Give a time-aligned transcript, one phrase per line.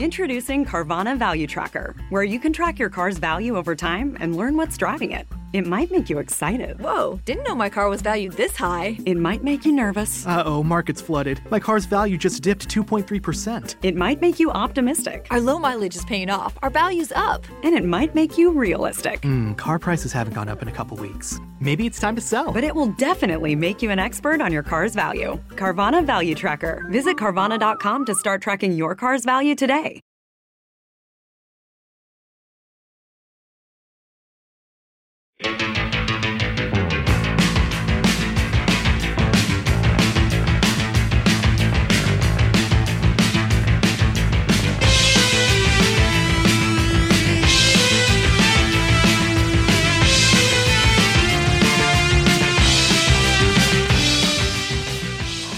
[0.00, 4.56] Introducing Carvana Value Tracker, where you can track your car's value over time and learn
[4.56, 5.24] what's driving it.
[5.54, 6.80] It might make you excited.
[6.80, 8.98] Whoa, didn't know my car was valued this high.
[9.06, 10.26] It might make you nervous.
[10.26, 11.40] Uh oh, market's flooded.
[11.48, 13.76] My car's value just dipped 2.3%.
[13.84, 15.28] It might make you optimistic.
[15.30, 16.58] Our low mileage is paying off.
[16.64, 17.46] Our value's up.
[17.62, 19.22] And it might make you realistic.
[19.22, 21.38] Hmm, car prices haven't gone up in a couple weeks.
[21.60, 22.52] Maybe it's time to sell.
[22.52, 25.40] But it will definitely make you an expert on your car's value.
[25.50, 26.84] Carvana Value Tracker.
[26.90, 30.00] Visit Carvana.com to start tracking your car's value today.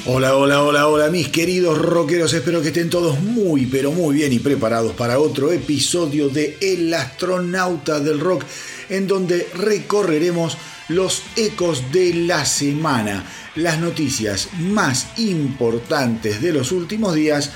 [0.09, 2.33] Hola, hola, hola, hola, mis queridos rockeros.
[2.33, 6.95] Espero que estén todos muy, pero muy bien y preparados para otro episodio de El
[6.95, 8.45] astronauta del rock,
[8.89, 10.57] en donde recorreremos
[10.89, 13.25] los ecos de la semana,
[13.57, 17.51] las noticias más importantes de los últimos días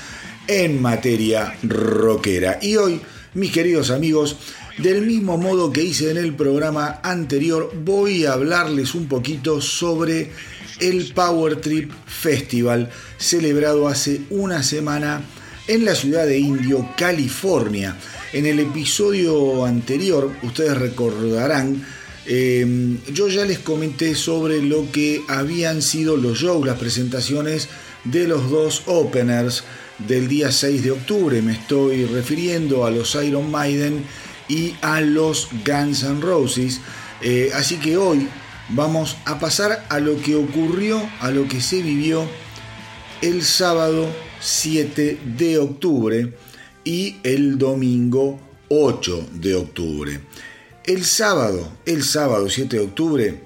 [0.47, 2.59] en materia rockera.
[2.61, 3.01] Y hoy,
[3.33, 4.37] mis queridos amigos,
[4.77, 10.31] del mismo modo que hice en el programa anterior, voy a hablarles un poquito sobre
[10.79, 15.21] el Power Trip Festival, celebrado hace una semana
[15.67, 17.95] en la ciudad de Indio, California.
[18.33, 21.85] En el episodio anterior, ustedes recordarán,
[22.25, 27.67] eh, yo ya les comenté sobre lo que habían sido los shows, las presentaciones
[28.05, 29.65] de los dos openers
[30.07, 31.41] del día 6 de octubre.
[31.41, 34.05] Me estoy refiriendo a los Iron Maiden
[34.47, 36.79] y a los Guns N' Roses.
[37.21, 38.29] Eh, así que hoy
[38.69, 42.25] vamos a pasar a lo que ocurrió, a lo que se vivió
[43.21, 44.07] el sábado
[44.39, 46.31] 7 de octubre
[46.83, 50.19] y el domingo 8 de octubre.
[50.85, 53.43] El sábado, el sábado 7 de octubre,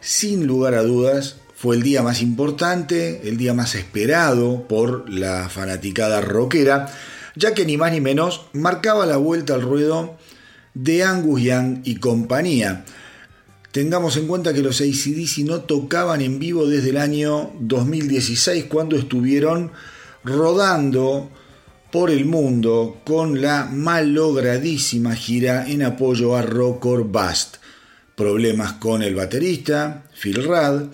[0.00, 5.48] sin lugar a dudas, fue el día más importante, el día más esperado por la
[5.48, 6.86] fanaticada rockera,
[7.34, 10.16] ya que ni más ni menos marcaba la vuelta al ruedo
[10.74, 12.84] de Angus Young y compañía.
[13.72, 18.96] Tengamos en cuenta que los ACDC no tocaban en vivo desde el año 2016 cuando
[18.96, 19.72] estuvieron
[20.24, 21.30] rodando
[21.96, 27.56] por el mundo con la malogradísima gira en apoyo a Rock or Bust.
[28.14, 30.90] Problemas con el baterista, Phil Rudd,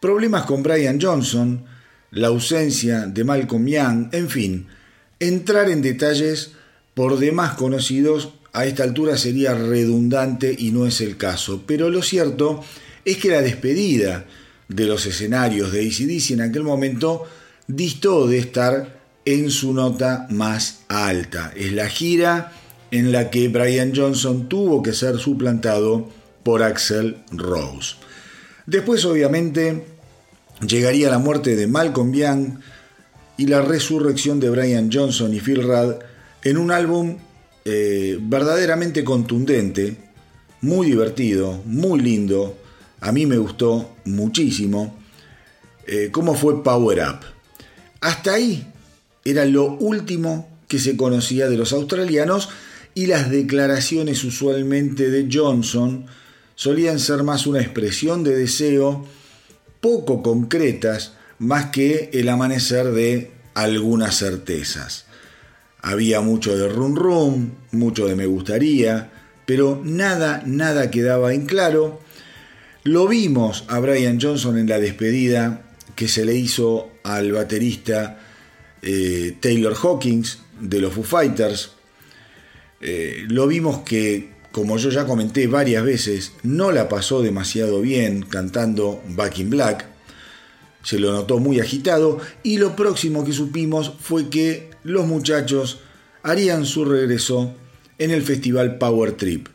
[0.00, 1.64] problemas con Brian Johnson,
[2.10, 4.66] la ausencia de Malcolm Young, en fin,
[5.20, 6.50] entrar en detalles
[6.94, 12.02] por demás conocidos a esta altura sería redundante y no es el caso, pero lo
[12.02, 12.64] cierto
[13.04, 14.24] es que la despedida
[14.66, 17.28] de los escenarios de ACDC en aquel momento
[17.68, 21.52] distó de estar en su nota más alta.
[21.56, 22.52] Es la gira
[22.90, 26.08] en la que Brian Johnson tuvo que ser suplantado
[26.42, 27.96] por Axel Rose.
[28.66, 29.84] Después, obviamente,
[30.66, 32.58] llegaría la muerte de Malcolm Young
[33.36, 35.94] y la resurrección de Brian Johnson y Phil Rudd
[36.44, 37.16] en un álbum
[37.64, 39.96] eh, verdaderamente contundente,
[40.60, 42.58] muy divertido, muy lindo.
[43.00, 44.96] A mí me gustó muchísimo
[45.86, 47.20] eh, cómo fue Power Up.
[48.00, 48.71] Hasta ahí
[49.24, 52.48] era lo último que se conocía de los australianos
[52.94, 56.06] y las declaraciones usualmente de Johnson
[56.54, 59.06] solían ser más una expresión de deseo
[59.80, 65.06] poco concretas más que el amanecer de algunas certezas.
[65.80, 69.10] Había mucho de rum rum, mucho de me gustaría,
[69.46, 72.00] pero nada, nada quedaba en claro.
[72.84, 75.62] Lo vimos a Brian Johnson en la despedida
[75.96, 78.21] que se le hizo al baterista
[78.82, 81.70] eh, Taylor Hawkins de los Foo Fighters.
[82.80, 88.22] Eh, lo vimos que, como yo ya comenté varias veces, no la pasó demasiado bien
[88.22, 89.86] cantando Back in Black.
[90.82, 95.80] Se lo notó muy agitado y lo próximo que supimos fue que los muchachos
[96.24, 97.54] harían su regreso
[97.98, 99.46] en el festival Power Trip.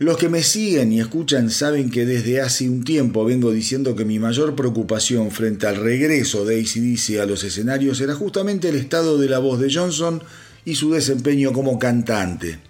[0.00, 4.06] Los que me siguen y escuchan saben que desde hace un tiempo vengo diciendo que
[4.06, 9.18] mi mayor preocupación frente al regreso de ACDC a los escenarios era justamente el estado
[9.18, 10.22] de la voz de Johnson
[10.64, 12.60] y su desempeño como cantante.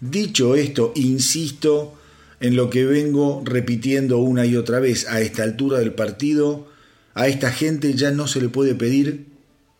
[0.00, 1.94] Dicho esto, insisto
[2.40, 6.66] en lo que vengo repitiendo una y otra vez, a esta altura del partido,
[7.14, 9.26] a esta gente ya no se le puede pedir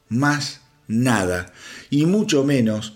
[0.08, 1.52] más nada.
[1.90, 2.92] Y mucho menos,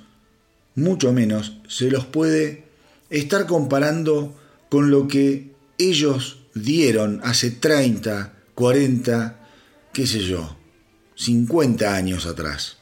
[0.76, 2.63] mucho menos se los puede
[3.18, 4.34] estar comparando
[4.68, 9.40] con lo que ellos dieron hace 30, 40,
[9.92, 10.56] qué sé yo,
[11.16, 12.78] 50 años atrás.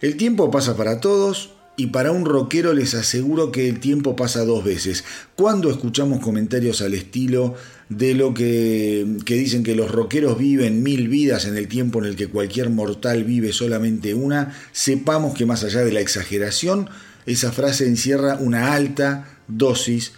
[0.00, 4.44] El tiempo pasa para todos y para un rockero les aseguro que el tiempo pasa
[4.44, 5.04] dos veces.
[5.34, 7.54] Cuando escuchamos comentarios al estilo
[7.88, 12.06] de lo que, que, dicen que los rockeros viven mil vidas en el tiempo en
[12.06, 16.88] el que cualquier mortal vive solamente una, sepamos que más allá de la exageración,
[17.26, 20.12] esa frase encierra una alta dosis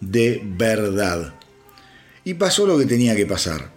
[0.00, 1.34] de verdad.
[2.24, 3.72] Y pasó lo que tenía que pasar.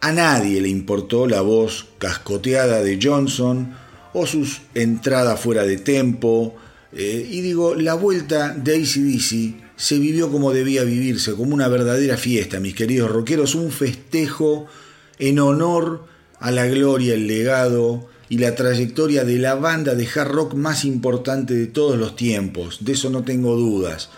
[0.00, 3.74] A nadie le importó la voz cascoteada de Johnson
[4.12, 6.56] o sus entradas fuera de tempo.
[6.92, 12.16] Eh, y digo, la vuelta de ACDC se vivió como debía vivirse, como una verdadera
[12.16, 14.66] fiesta, mis queridos rockeros, un festejo
[15.18, 16.06] en honor
[16.38, 20.84] a la gloria, el legado y la trayectoria de la banda de hard rock más
[20.84, 24.10] importante de todos los tiempos, de eso no tengo dudas.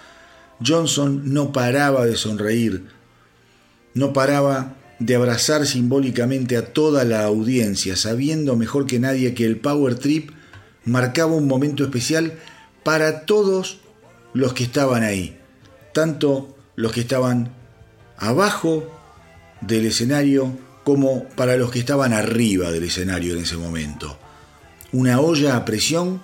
[0.64, 2.86] Johnson no paraba de sonreír,
[3.94, 9.58] no paraba de abrazar simbólicamente a toda la audiencia, sabiendo mejor que nadie que el
[9.58, 10.30] Power Trip
[10.84, 12.34] marcaba un momento especial
[12.84, 13.80] para todos
[14.34, 15.38] los que estaban ahí
[15.92, 17.52] tanto los que estaban
[18.16, 18.90] abajo
[19.60, 24.18] del escenario como para los que estaban arriba del escenario en ese momento.
[24.90, 26.22] Una olla a presión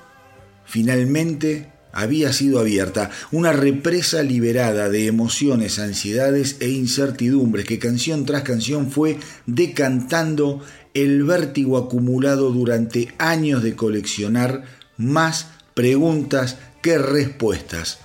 [0.65, 8.43] finalmente había sido abierta, una represa liberada de emociones, ansiedades e incertidumbres que canción tras
[8.43, 10.63] canción fue decantando
[10.95, 14.65] el vértigo acumulado durante años de coleccionar
[14.97, 17.99] más preguntas que respuestas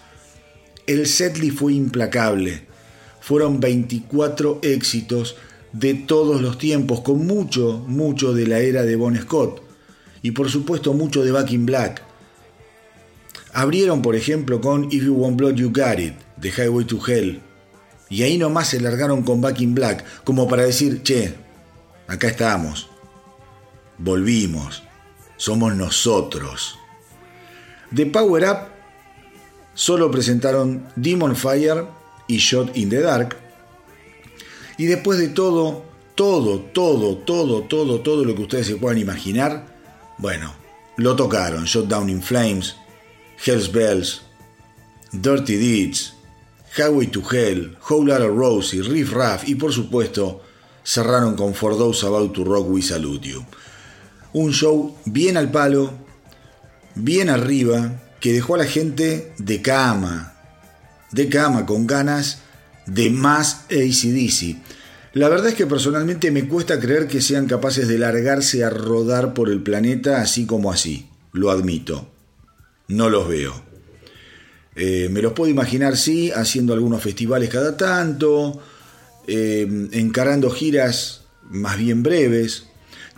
[0.88, 2.64] el setlist fue implacable.
[3.22, 5.36] Fueron 24 éxitos
[5.72, 9.62] de todos los tiempos, con mucho, mucho de la era de Bon Scott.
[10.22, 12.04] Y por supuesto mucho de Back in Black.
[13.54, 17.42] Abrieron, por ejemplo, con If You Want Blood You Got It, de Highway to Hell.
[18.10, 21.36] Y ahí nomás se largaron con Back in Black, como para decir, che,
[22.08, 22.90] acá estamos.
[23.98, 24.84] Volvimos.
[25.38, 26.78] Somos nosotros.
[27.92, 28.58] De Power Up
[29.74, 31.86] solo presentaron Demon Fire
[32.28, 33.36] y Shot in the Dark.
[34.78, 35.84] Y después de todo,
[36.16, 39.66] todo, todo, todo, todo, todo lo que ustedes se puedan imaginar,
[40.18, 40.54] bueno,
[40.98, 41.66] lo tocaron.
[41.66, 42.76] Shot Down in Flames,
[43.46, 44.22] Hell's Bells,
[45.12, 46.14] Dirty Deeds,
[46.78, 50.42] Highway to Hell, Whole Lotta Rosie, Riff Raff y por supuesto
[50.84, 53.46] cerraron con For Those About to Rock We Salute You.
[54.34, 55.94] Un show bien al palo,
[56.96, 60.34] bien arriba, que dejó a la gente de cama,
[61.12, 62.40] de cama, con ganas
[62.88, 64.58] de más ACDC.
[65.14, 69.34] La verdad es que personalmente me cuesta creer que sean capaces de largarse a rodar
[69.34, 72.13] por el planeta así como así, lo admito.
[72.94, 73.64] No los veo.
[74.76, 78.62] Eh, me los puedo imaginar, sí, haciendo algunos festivales cada tanto,
[79.28, 82.68] eh, encarando giras más bien breves.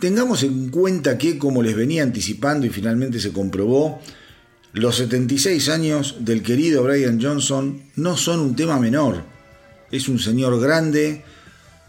[0.00, 4.00] Tengamos en cuenta que, como les venía anticipando y finalmente se comprobó,
[4.72, 9.24] los 76 años del querido Brian Johnson no son un tema menor.
[9.90, 11.22] Es un señor grande,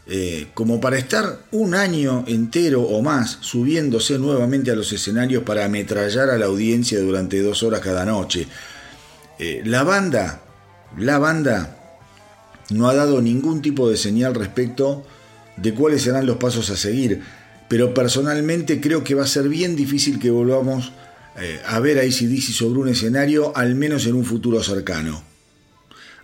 [0.09, 5.65] eh, como para estar un año entero o más subiéndose nuevamente a los escenarios para
[5.65, 8.48] ametrallar a la audiencia durante dos horas cada noche.
[9.38, 10.42] Eh, la banda,
[10.98, 12.00] la banda
[12.69, 15.06] no ha dado ningún tipo de señal respecto
[15.57, 17.21] de cuáles serán los pasos a seguir,
[17.68, 20.94] pero personalmente creo que va a ser bien difícil que volvamos
[21.38, 25.26] eh, a ver a ACDC sobre un escenario, al menos en un futuro cercano.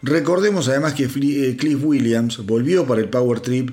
[0.04, 3.72] Recordemos además que eh, Cliff Williams volvió para el Power Trip,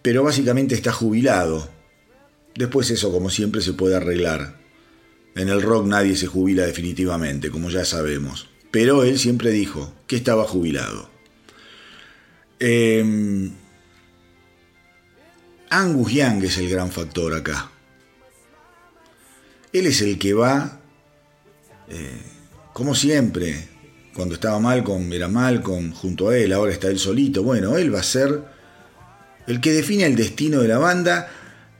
[0.00, 1.68] pero básicamente está jubilado.
[2.54, 4.60] Después eso, como siempre, se puede arreglar.
[5.34, 8.48] En el rock nadie se jubila definitivamente, como ya sabemos.
[8.70, 11.10] Pero él siempre dijo que estaba jubilado.
[12.60, 13.50] Em,
[15.68, 17.72] Angus Young es el gran factor acá.
[19.72, 20.80] Él es el que va,
[21.88, 22.22] eh,
[22.72, 23.68] como siempre,
[24.16, 27.42] cuando estaba Malcolm, era Malcolm junto a él, ahora está él solito.
[27.42, 28.42] Bueno, él va a ser
[29.46, 31.28] el que define el destino de la banda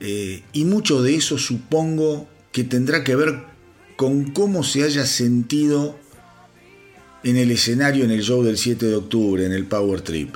[0.00, 3.40] eh, y mucho de eso supongo que tendrá que ver
[3.96, 5.98] con cómo se haya sentido
[7.24, 10.34] en el escenario en el show del 7 de octubre, en el Power Trip.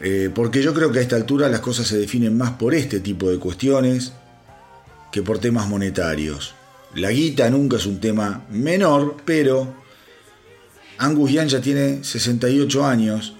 [0.00, 2.98] Eh, porque yo creo que a esta altura las cosas se definen más por este
[2.98, 4.12] tipo de cuestiones
[5.12, 6.52] que por temas monetarios.
[6.96, 9.83] La guita nunca es un tema menor, pero
[10.98, 13.34] Angus Young ya tiene 68 años,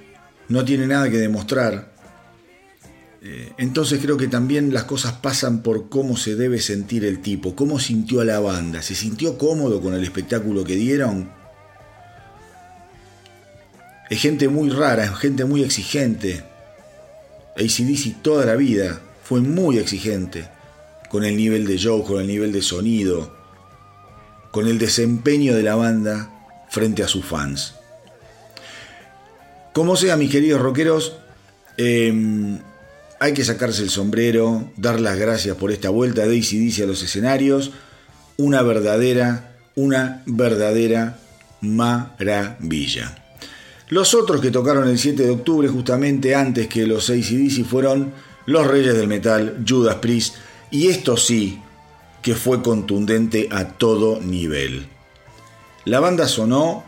[0.49, 1.93] no tiene nada que demostrar.
[3.23, 7.57] Eh, entonces creo que también las cosas pasan por cómo se debe sentir el tipo,
[7.57, 11.31] cómo sintió a la banda, se sintió cómodo con el espectáculo que dieron.
[14.11, 16.45] Es gente muy rara, es gente muy exigente.
[17.57, 20.49] ACDC toda la vida fue muy exigente
[21.09, 23.35] con el nivel de show, con el nivel de sonido,
[24.51, 26.34] con el desempeño de la banda
[26.75, 27.75] frente a sus fans.
[29.73, 31.15] Como sea, mis queridos rockeros,
[31.77, 32.59] em,
[33.21, 37.03] hay que sacarse el sombrero, dar las gracias por esta vuelta de ACDC a los
[37.03, 37.71] escenarios.
[38.37, 41.19] Una verdadera, una verdadera
[41.61, 43.17] maravilla.
[43.89, 48.13] Los otros que tocaron el 7 de octubre, justamente antes que los ACDC, fueron
[48.47, 50.35] los Reyes del Metal, Judas Priest,
[50.73, 51.61] y esto sí
[52.21, 54.89] que fue contundente a todo nivel.
[55.85, 56.83] La banda sonó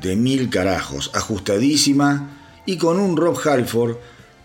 [0.00, 3.96] de mil carajos, ajustadísima y con un Rob Halford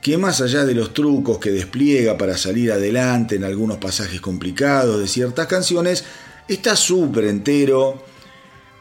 [0.02, 5.00] que más allá de los trucos que despliega para salir adelante en algunos pasajes complicados
[5.00, 6.06] de ciertas canciones,
[6.48, 8.04] está súper entero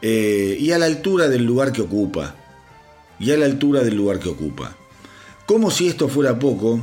[0.01, 2.35] eh, y a la altura del lugar que ocupa.
[3.19, 4.75] Y a la altura del lugar que ocupa.
[5.45, 6.79] Como si esto fuera poco,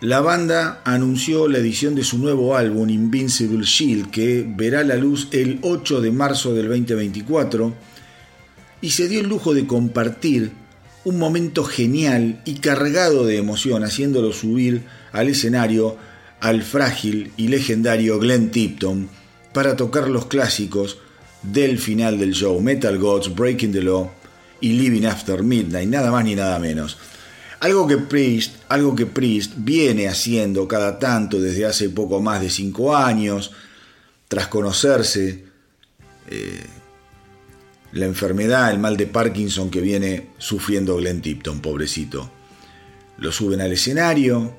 [0.00, 5.26] la banda anunció la edición de su nuevo álbum Invincible Shield que verá la luz
[5.32, 7.74] el 8 de marzo del 2024
[8.80, 10.52] y se dio el lujo de compartir
[11.04, 15.96] un momento genial y cargado de emoción haciéndolo subir al escenario
[16.40, 19.08] al frágil y legendario Glenn Tipton
[19.52, 20.98] para tocar los clásicos
[21.42, 24.12] del final del show Metal Gods, Breaking the Law
[24.60, 26.98] y Living After Midnight, nada más ni nada menos.
[27.60, 32.50] Algo que Priest, algo que Priest viene haciendo cada tanto desde hace poco más de
[32.50, 33.52] cinco años,
[34.28, 35.44] tras conocerse
[36.28, 36.66] eh,
[37.92, 42.30] la enfermedad, el mal de Parkinson que viene sufriendo Glenn Tipton, pobrecito.
[43.16, 44.54] Lo suben al escenario,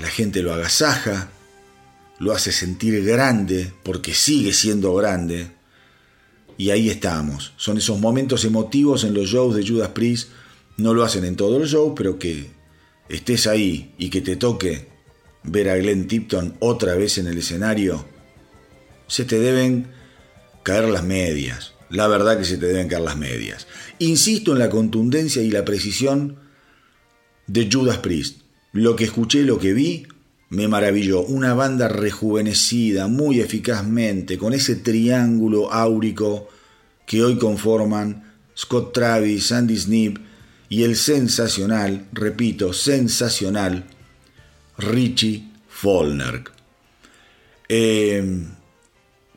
[0.00, 1.28] la gente lo agasaja,
[2.18, 5.50] lo hace sentir grande porque sigue siendo grande.
[6.56, 7.52] Y ahí estamos.
[7.58, 10.30] Son esos momentos emotivos en los shows de Judas Priest
[10.76, 12.50] no lo hacen en todos los shows, pero que
[13.08, 14.88] estés ahí y que te toque
[15.42, 18.04] ver a Glenn Tipton otra vez en el escenario,
[19.06, 19.88] se te deben
[20.62, 21.72] caer las medias.
[21.88, 23.66] La verdad que se te deben caer las medias.
[24.00, 26.38] Insisto en la contundencia y la precisión
[27.46, 28.40] de Judas Priest.
[28.72, 30.06] Lo que escuché, lo que vi,
[30.50, 31.22] me maravilló.
[31.22, 36.48] Una banda rejuvenecida, muy eficazmente, con ese triángulo áurico
[37.06, 40.18] que hoy conforman Scott Travis, Andy Snip
[40.68, 43.84] y el sensacional, repito, sensacional,
[44.78, 46.44] Richie Follner.
[47.68, 48.46] Eh,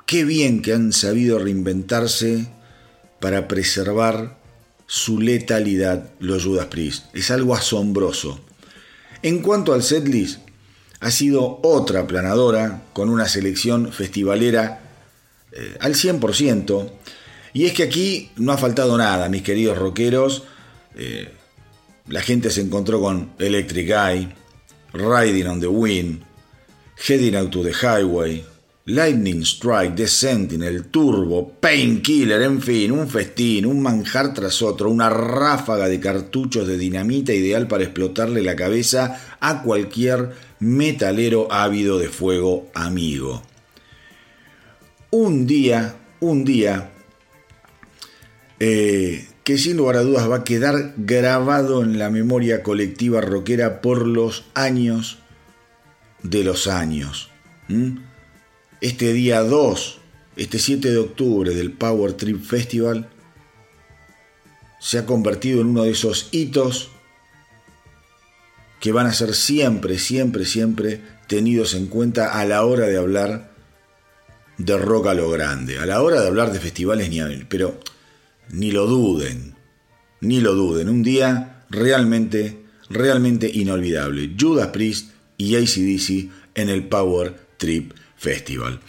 [0.05, 2.47] qué bien que han sabido reinventarse
[3.19, 4.39] para preservar
[4.87, 7.05] su letalidad los Judas Priest.
[7.13, 8.39] Es algo asombroso.
[9.21, 10.39] En cuanto al setlist,
[10.99, 14.81] ha sido otra planadora con una selección festivalera
[15.51, 16.91] eh, al 100%.
[17.53, 20.43] Y es que aquí no ha faltado nada, mis queridos rockeros.
[21.01, 21.29] Eh,
[22.09, 24.27] la gente se encontró con Electric Eye,
[24.91, 26.23] Riding on the Wind,
[27.07, 28.43] Heading Out to the Highway,
[28.83, 35.09] Lightning Strike, The Sentinel, Turbo, Painkiller, en fin, un festín, un manjar tras otro, una
[35.09, 42.09] ráfaga de cartuchos de dinamita ideal para explotarle la cabeza a cualquier metalero ávido de
[42.09, 43.41] fuego amigo.
[45.11, 46.91] Un día, un día,
[48.59, 53.81] eh, que sin lugar a dudas va a quedar grabado en la memoria colectiva rockera
[53.81, 55.17] por los años
[56.21, 57.31] de los años.
[58.79, 60.01] Este día 2,
[60.35, 63.09] este 7 de octubre del Power Trip Festival,
[64.79, 66.91] se ha convertido en uno de esos hitos
[68.79, 73.51] que van a ser siempre, siempre, siempre tenidos en cuenta a la hora de hablar
[74.59, 77.79] de rock a lo grande, a la hora de hablar de festivales ni a pero
[78.51, 79.55] ni lo duden,
[80.21, 80.89] ni lo duden.
[80.89, 82.57] Un día realmente,
[82.89, 84.35] realmente inolvidable.
[84.39, 88.79] Judas Priest y ACDC en el Power Trip Festival.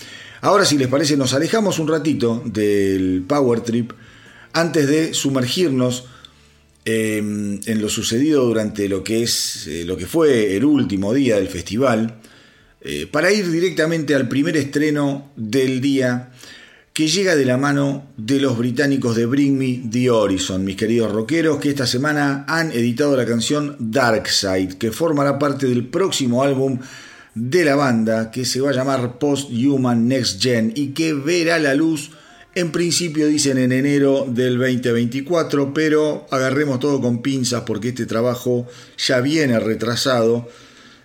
[0.43, 3.93] Ahora, si les parece, nos alejamos un ratito del Power Trip
[4.53, 6.07] antes de sumergirnos
[6.85, 11.37] em, en lo sucedido durante lo que es eh, lo que fue el último día
[11.37, 12.21] del festival
[12.81, 16.33] eh, para ir directamente al primer estreno del día
[16.93, 21.13] que llega de la mano de los británicos de Bring Me the Horizon, mis queridos
[21.13, 26.43] rockeros, que esta semana han editado la canción Dark Side, que formará parte del próximo
[26.43, 26.79] álbum
[27.35, 31.59] de la banda, que se va a llamar Post Human Next Gen y que verá
[31.59, 32.11] la luz.
[32.57, 38.67] En principio dicen en enero del 2024, pero agarremos todo con pinzas porque este trabajo
[38.99, 40.49] ya viene retrasado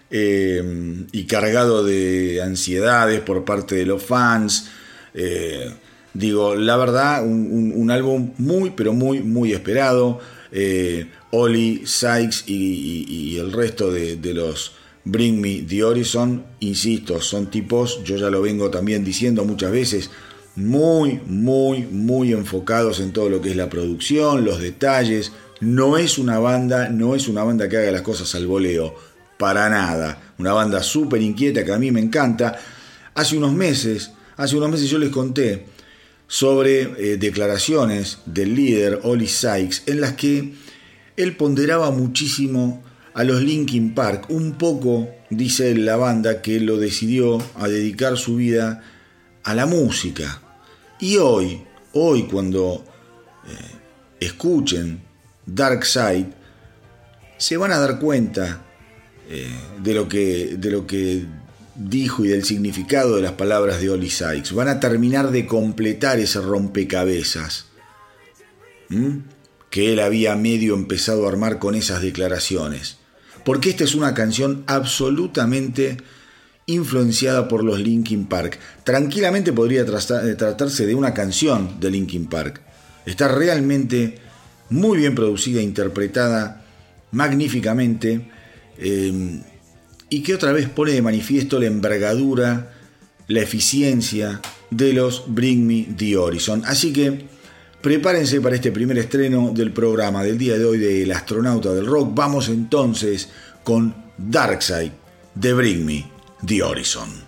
[0.10, 4.70] eh, y cargado de ansiedades por parte de los fans.
[5.16, 5.72] Eh,
[6.16, 10.20] Digo, la verdad, un, álbum muy, pero muy, muy esperado.
[10.50, 14.72] Eh, Oli, Sykes y, el resto de, los
[15.04, 20.10] Bring Me The Horizon, insisto, son tipos, yo ya lo vengo también diciendo muchas veces,
[20.56, 25.34] muy, muy, muy enfocados en todo lo que es la producción, los detalles.
[25.60, 28.96] No es una banda, no es una banda que haga las cosas al voleo,
[29.38, 30.34] para nada.
[30.38, 32.58] Una banda súper inquieta que a mí me encanta.
[33.16, 35.66] Hace unos meses, hace unos meses yo les conté
[36.28, 40.54] sobre eh, declaraciones del líder Oli Sykes en las que
[41.18, 44.26] él ponderaba muchísimo a los Linkin Park.
[44.30, 48.84] Un poco, dice la banda, que lo decidió a dedicar su vida
[49.44, 50.42] a la música.
[51.00, 51.64] Y hoy,
[51.94, 52.84] hoy cuando
[53.48, 53.76] eh,
[54.20, 55.02] escuchen
[55.46, 56.28] Dark Side,
[57.38, 58.66] se van a dar cuenta
[59.30, 59.50] eh,
[59.82, 61.26] de, lo que, de lo que
[61.76, 64.54] dijo y del significado de las palabras de Oli Sykes.
[64.54, 67.66] Van a terminar de completar ese rompecabezas
[69.70, 72.98] que él había medio empezado a armar con esas declaraciones.
[73.44, 75.98] Porque esta es una canción absolutamente
[76.66, 78.60] influenciada por los Linkin Park.
[78.84, 82.62] Tranquilamente podría eh, tratarse de una canción de Linkin Park.
[83.06, 84.20] Está realmente
[84.70, 86.66] muy bien producida, interpretada
[87.12, 88.30] magníficamente
[88.78, 89.42] eh,
[90.16, 92.72] y que otra vez pone de manifiesto la envergadura,
[93.28, 94.40] la eficiencia
[94.72, 96.64] de los Bring Me the Horizon.
[96.66, 97.26] Así que
[97.82, 102.12] prepárense para este primer estreno del programa del día de hoy del astronauta del rock.
[102.16, 103.28] Vamos entonces
[103.66, 104.94] con Darkside
[105.34, 106.10] de Bring Me
[106.46, 107.25] The Horizon.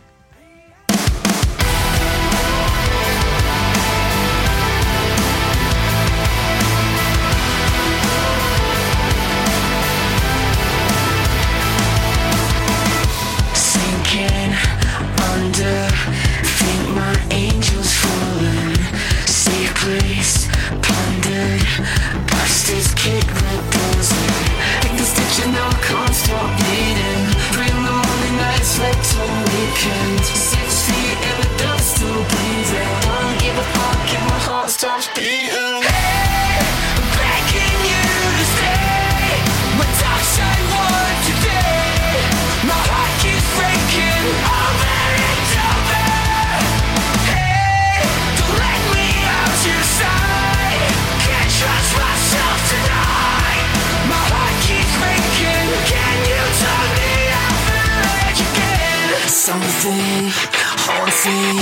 [60.85, 61.59] Haunting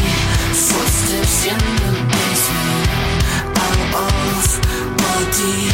[0.53, 3.25] footsteps in the basement.
[4.97, 5.71] Body,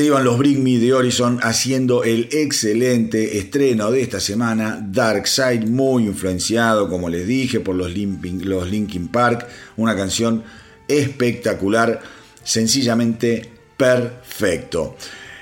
[0.00, 5.28] Se iban los Bring Me de Horizon haciendo el excelente estreno de esta semana, Dark
[5.28, 10.42] Side, muy influenciado, como les dije, por los los Linkin Park, una canción
[10.88, 12.00] espectacular,
[12.42, 14.96] sencillamente perfecto.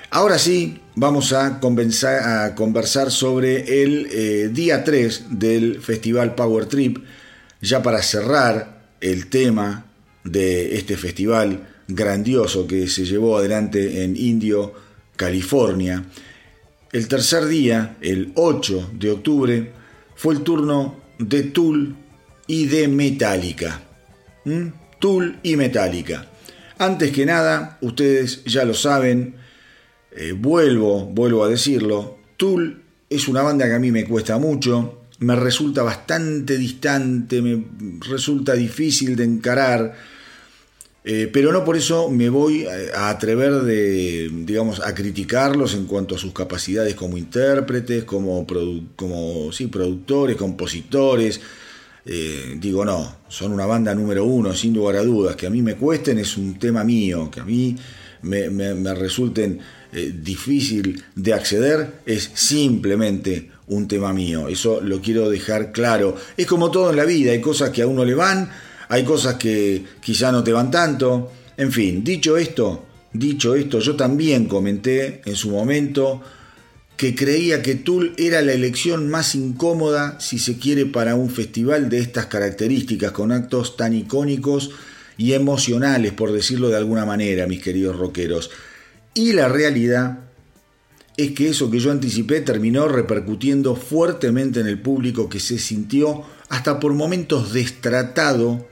[0.09, 6.97] Ahora sí, vamos a, a conversar sobre el eh, día 3 del Festival Power Trip,
[7.61, 9.85] ya para cerrar el tema
[10.25, 14.73] de este festival grandioso que se llevó adelante en Indio,
[15.15, 16.05] California.
[16.91, 19.71] El tercer día, el 8 de octubre,
[20.15, 21.95] fue el turno de Tool
[22.47, 23.81] y de Metallica.
[24.45, 24.67] ¿Mm?
[24.99, 26.27] Tool y Metallica.
[26.77, 29.35] Antes que nada, ustedes ya lo saben,
[30.15, 35.01] eh, vuelvo, vuelvo a decirlo, Tool es una banda que a mí me cuesta mucho,
[35.19, 37.65] me resulta bastante distante, me
[38.07, 39.95] resulta difícil de encarar,
[41.11, 46.13] eh, pero no por eso me voy a atrever de, digamos, a criticarlos en cuanto
[46.13, 48.45] a sus capacidades como intérpretes, como,
[48.95, 51.41] como sí, productores, compositores.
[52.05, 55.35] Eh, digo, no, son una banda número uno, sin lugar a dudas.
[55.35, 57.75] Que a mí me cuesten es un tema mío, que a mí
[58.21, 64.47] me, resulten eh, difícil de acceder, es simplemente un tema mío.
[64.47, 66.15] Eso lo quiero dejar claro.
[66.37, 68.51] Es como todo en la vida, hay cosas que a uno le van,
[68.89, 71.31] hay cosas que quizá no te van tanto.
[71.55, 76.21] En fin, dicho esto, dicho esto, yo también comenté en su momento
[76.97, 81.87] que creía que Tool era la elección más incómoda, si se quiere, para un festival
[81.87, 84.71] de estas características, con actos tan icónicos
[85.17, 88.49] y emocionales, por decirlo de alguna manera, mis queridos rockeros.
[89.13, 90.19] Y la realidad
[91.15, 96.23] es que eso que yo anticipé terminó repercutiendo fuertemente en el público que se sintió
[96.49, 98.67] hasta por momentos destratado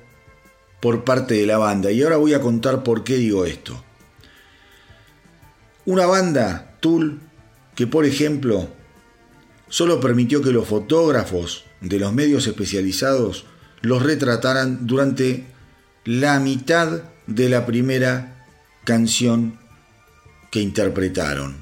[0.79, 1.91] por parte de la banda.
[1.91, 3.83] Y ahora voy a contar por qué digo esto.
[5.85, 7.19] Una banda, Tool,
[7.75, 8.69] que por ejemplo
[9.69, 13.45] solo permitió que los fotógrafos de los medios especializados
[13.81, 15.45] los retrataran durante
[16.05, 18.45] la mitad de la primera
[18.83, 19.59] canción
[20.51, 21.57] que interpretaron.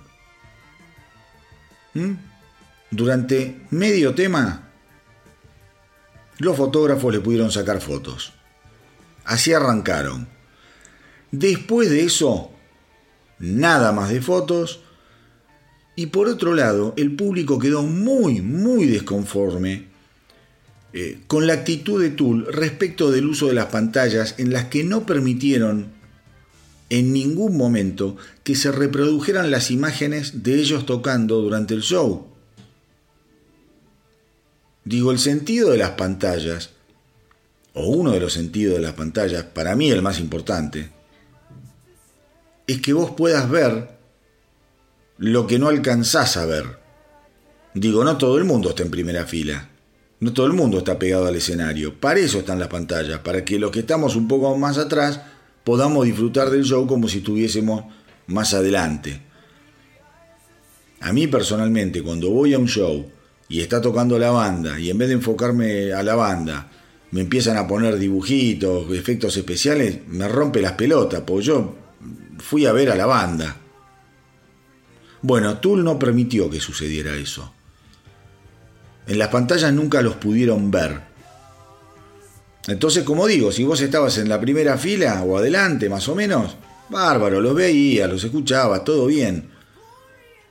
[1.94, 2.14] ¿Mm?
[2.92, 4.70] Durante medio tema,
[6.38, 8.35] los fotógrafos le pudieron sacar fotos.
[9.26, 10.28] Así arrancaron.
[11.32, 12.52] Después de eso,
[13.40, 14.82] nada más de fotos.
[15.96, 19.88] Y por otro lado, el público quedó muy, muy desconforme
[20.94, 24.84] eh, con la actitud de Tool respecto del uso de las pantallas en las que
[24.84, 25.88] no permitieron
[26.90, 32.28] en ningún momento que se reprodujeran las imágenes de ellos tocando durante el show.
[34.84, 36.75] Digo, el sentido de las pantallas
[37.76, 40.90] o uno de los sentidos de las pantallas, para mí el más importante,
[42.68, 43.90] es que vos puedas ver
[45.18, 46.80] lo que no alcanzás a ver.
[47.74, 49.70] Digo, no todo el mundo está en primera fila,
[50.22, 53.60] no todo el mundo está pegado al escenario, para eso están las pantallas, para que
[53.60, 55.20] los que estamos un poco más atrás
[55.66, 57.84] podamos disfrutar del show como si estuviésemos
[58.28, 59.22] más adelante.
[61.02, 63.06] A mí personalmente, cuando voy a un show
[63.50, 66.72] y está tocando la banda, y en vez de enfocarme a la banda,
[67.16, 71.74] me empiezan a poner dibujitos, efectos especiales, me rompe las pelotas, porque yo
[72.40, 73.56] fui a ver a la banda.
[75.22, 77.54] Bueno, Tool no permitió que sucediera eso.
[79.08, 81.00] En las pantallas nunca los pudieron ver.
[82.68, 86.58] Entonces, como digo, si vos estabas en la primera fila o adelante, más o menos,
[86.90, 89.52] bárbaro, los veía, los escuchaba, todo bien.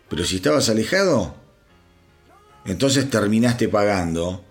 [0.08, 1.34] Pero si estabas alejado,
[2.64, 4.42] entonces terminaste pagando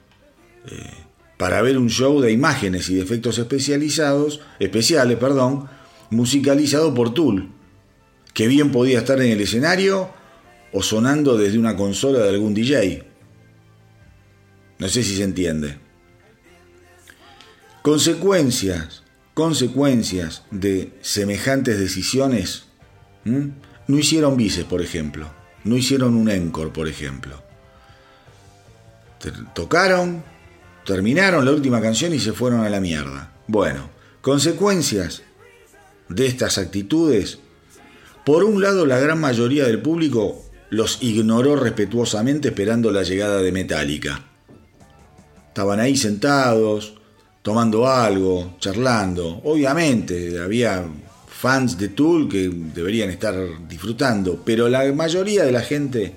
[0.68, 1.03] eh,
[1.38, 5.68] para ver un show de imágenes y de efectos especializados, especiales, perdón,
[6.10, 7.50] musicalizado por Tool,
[8.34, 10.10] que bien podía estar en el escenario
[10.72, 13.06] o sonando desde una consola de algún DJ.
[14.80, 15.78] No sé si se entiende.
[17.82, 22.66] Consecuencias, consecuencias de semejantes decisiones.
[23.26, 25.32] No hicieron bices, por ejemplo.
[25.64, 27.42] No hicieron un encore, por ejemplo.
[29.54, 30.24] Tocaron,
[30.86, 33.34] Terminaron la última canción y se fueron a la mierda.
[33.48, 33.90] Bueno,
[34.22, 35.24] consecuencias
[36.10, 37.40] de estas actitudes.
[38.26, 43.52] Por un lado, la gran mayoría del público los ignoró respetuosamente esperando la llegada de
[43.52, 44.24] Metallica.
[45.50, 46.96] Estaban ahí sentados,
[47.44, 49.42] tomando algo, charlando.
[49.44, 50.84] Obviamente, había
[51.28, 53.36] fans de Tool que deberían estar
[53.68, 56.16] disfrutando, pero la mayoría de la gente,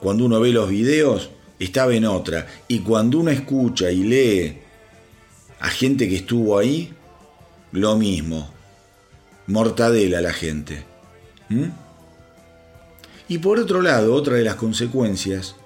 [0.00, 2.46] cuando uno ve los videos, estaba en otra.
[2.68, 4.58] Y cuando uno escucha y lee
[5.60, 6.92] a gente que estuvo ahí,
[7.72, 8.52] lo mismo.
[9.46, 10.84] Mortadela la gente.
[11.48, 11.64] ¿Mm?
[13.28, 15.56] Y por otro lado, otra de las consecuencias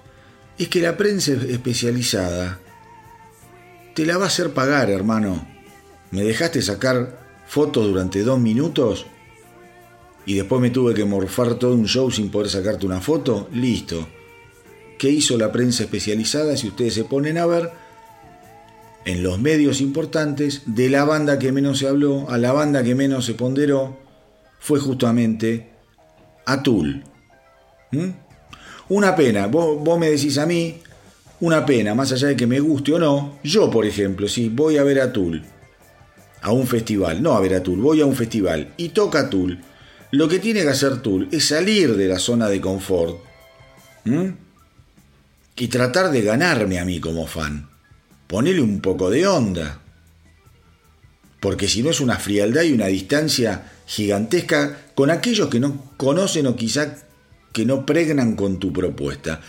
[0.57, 2.59] es que la prensa especializada
[3.93, 5.47] te la va a hacer pagar, hermano.
[6.11, 9.05] ¿Me dejaste sacar fotos durante dos minutos?
[10.25, 13.49] Y después me tuve que morfar todo un show sin poder sacarte una foto.
[13.51, 14.07] Listo
[15.03, 16.55] ¿Qué hizo la prensa especializada?
[16.55, 17.71] Si ustedes se ponen a ver,
[19.03, 22.95] en los medios importantes, de la banda que menos se habló a la banda que
[22.95, 23.97] menos se ponderó,
[24.61, 25.71] fue justamente
[26.45, 27.03] Atul.
[27.91, 28.11] ¿Mm?
[28.87, 30.77] Una pena, vos, me decís a mí,
[31.41, 34.77] una pena, más allá de que me guste o no, yo por ejemplo, si voy
[34.77, 35.43] a ver a Atul,
[36.41, 39.59] a un festival, no a ver a Tool, voy a un festival y toca Tool,
[40.11, 43.17] lo que tiene que hacer Tool es salir de la zona de confort
[45.55, 47.69] y tratar de ganarme a mí como fan.
[48.27, 49.79] Ponerle un poco de onda.
[51.39, 56.47] Porque si no es una frialdad y una distancia gigantesca con aquellos que no conocen
[56.47, 56.95] o quizá
[57.51, 59.41] que no pregnan con tu propuesta.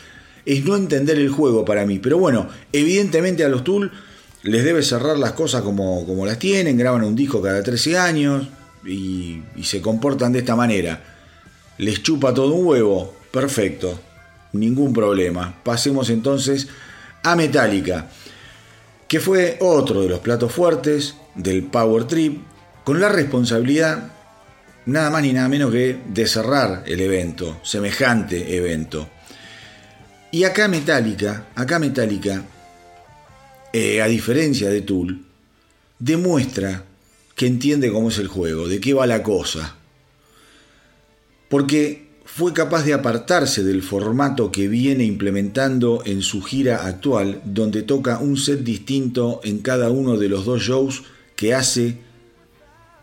[0.45, 1.99] Es no entender el juego para mí.
[1.99, 3.90] Pero bueno, evidentemente a los Tool
[4.43, 8.47] les debe cerrar las cosas como, como las tienen, graban un disco cada 13 años
[8.85, 11.03] y, y se comportan de esta manera.
[11.79, 13.99] Les chupa todo un huevo, perfecto,
[14.55, 15.61] ningún problema.
[15.62, 16.69] Pasemos entonces
[17.23, 18.09] a Metallica,
[19.09, 22.43] que fue otro de los platos fuertes del Power Trip,
[22.85, 24.12] con la responsabilidad
[24.87, 29.09] nada más ni nada menos que de cerrar el evento, semejante evento.
[30.31, 32.45] Y acá Metallica, acá Metallica
[33.73, 35.25] eh, a diferencia de Tool,
[35.99, 36.85] demuestra
[37.35, 39.77] que entiende cómo es el juego, de qué va la cosa.
[41.49, 42.04] Porque
[42.37, 48.18] fue capaz de apartarse del formato que viene implementando en su gira actual, donde toca
[48.18, 51.05] un set distinto en cada uno de los dos shows
[51.37, 52.01] que hace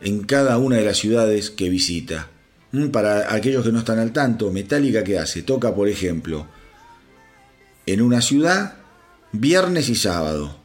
[0.02, 2.28] en cada una de las ciudades que visita.
[2.74, 6.48] Mm, para aquellos que no están al tanto, Metallica que hace, toca por ejemplo
[7.86, 8.80] en una ciudad
[9.32, 10.58] viernes y sábado,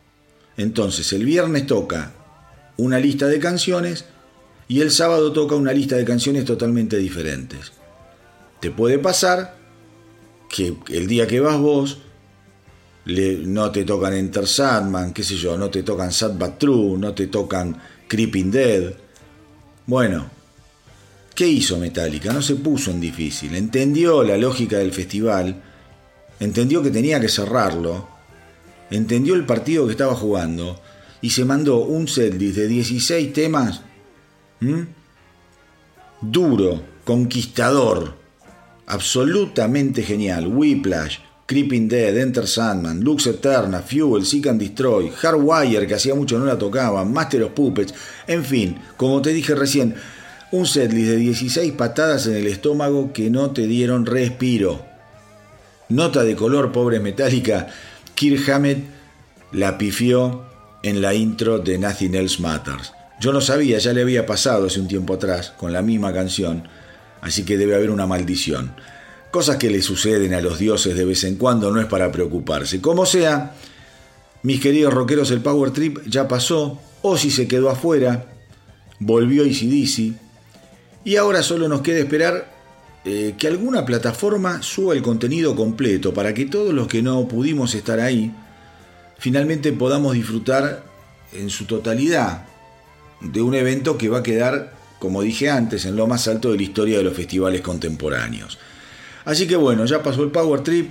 [0.56, 2.14] entonces, el viernes toca
[2.76, 4.06] una lista de canciones
[4.66, 7.75] y el sábado toca una lista de canciones totalmente diferentes.
[8.60, 9.56] Te puede pasar
[10.48, 11.98] que el día que vas vos
[13.06, 17.14] no te tocan Enter Sandman, qué sé yo, no te tocan Sad But True, no
[17.14, 18.94] te tocan Creeping Dead.
[19.86, 20.30] Bueno,
[21.34, 22.32] ¿qué hizo Metallica?
[22.32, 25.62] No se puso en difícil, entendió la lógica del festival,
[26.40, 28.16] entendió que tenía que cerrarlo.
[28.88, 30.80] Entendió el partido que estaba jugando.
[31.20, 33.80] Y se mandó un setlist de 16 temas
[36.20, 38.16] duro, conquistador,
[38.86, 40.46] absolutamente genial.
[40.46, 46.38] Whiplash, Creeping Dead, Enter Sandman, Lux Eterna, Fuel, Seek and Destroy, Hardwire, que hacía mucho
[46.38, 47.94] no la tocaban, Master of Puppets,
[48.26, 49.94] en fin, como te dije recién,
[50.50, 54.84] un setlist de 16 patadas en el estómago que no te dieron respiro.
[55.88, 57.68] Nota de color, pobre metálica,
[58.16, 58.84] Kirk Hammett
[59.52, 60.46] la pifió
[60.82, 62.92] en la intro de Nothing Else Matters.
[63.20, 66.68] Yo no sabía, ya le había pasado hace un tiempo atrás con la misma canción,
[67.20, 68.74] así que debe haber una maldición.
[69.30, 72.80] Cosas que le suceden a los dioses de vez en cuando no es para preocuparse.
[72.80, 73.54] Como sea,
[74.42, 78.26] mis queridos rockeros, el Power Trip ya pasó, o si se quedó afuera,
[78.98, 80.14] volvió ACDC,
[81.04, 82.52] y ahora solo nos queda esperar
[83.04, 87.74] eh, que alguna plataforma suba el contenido completo para que todos los que no pudimos
[87.74, 88.34] estar ahí
[89.18, 90.84] finalmente podamos disfrutar
[91.32, 92.46] en su totalidad
[93.20, 96.56] de un evento que va a quedar, como dije antes, en lo más alto de
[96.56, 98.58] la historia de los festivales contemporáneos.
[99.24, 100.90] Así que bueno, ya pasó el Power Trip,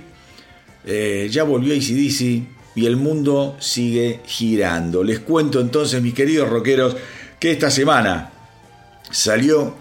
[0.84, 2.20] eh, ya volvió ACDC
[2.74, 5.02] y el mundo sigue girando.
[5.02, 6.96] Les cuento entonces, mis queridos rockeros,
[7.40, 8.30] que esta semana
[9.10, 9.74] salió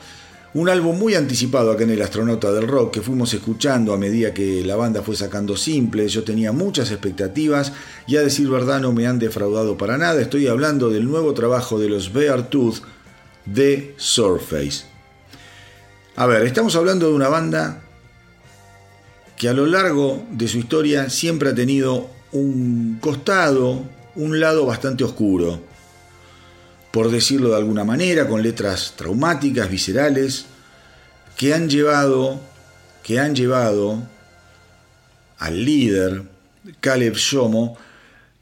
[0.56, 4.34] un álbum muy anticipado acá en el Astronauta del Rock que fuimos escuchando a medida
[4.34, 6.14] que la banda fue sacando simples.
[6.14, 7.74] Yo tenía muchas expectativas
[8.08, 10.22] y a decir verdad no me han defraudado para nada.
[10.22, 12.78] Estoy hablando del nuevo trabajo de los Bear Tooth
[13.46, 14.86] de Surface.
[16.16, 17.84] A ver, estamos hablando de una banda
[19.38, 23.84] que a lo largo de su historia siempre ha tenido un costado,
[24.16, 25.62] un lado bastante oscuro
[26.96, 30.46] por decirlo de alguna manera, con letras traumáticas, viscerales,
[31.36, 32.40] que han llevado,
[33.04, 34.02] que han llevado
[35.38, 36.24] al líder,
[36.80, 37.78] Caleb Shomo,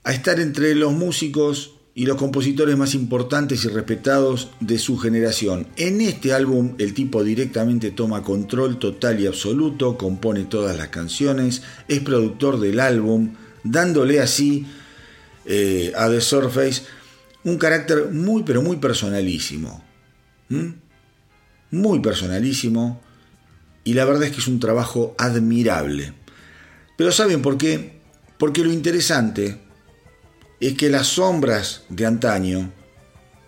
[0.03, 5.67] a estar entre los músicos y los compositores más importantes y respetados de su generación.
[5.75, 11.61] En este álbum el tipo directamente toma control total y absoluto, compone todas las canciones,
[11.87, 14.65] es productor del álbum, dándole así
[15.45, 16.83] eh, a The Surface
[17.43, 19.83] un carácter muy pero muy personalísimo.
[21.71, 23.01] Muy personalísimo.
[23.83, 26.13] Y la verdad es que es un trabajo admirable.
[26.97, 27.99] Pero ¿saben por qué?
[28.37, 29.59] Porque lo interesante
[30.59, 32.71] es que las sombras de antaño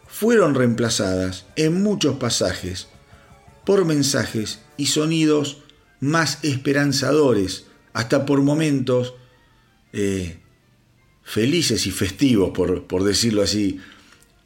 [0.07, 2.87] fueron reemplazadas en muchos pasajes
[3.65, 5.63] por mensajes y sonidos
[5.99, 9.15] más esperanzadores, hasta por momentos
[9.93, 10.37] eh,
[11.23, 13.79] felices y festivos, por, decirlo así,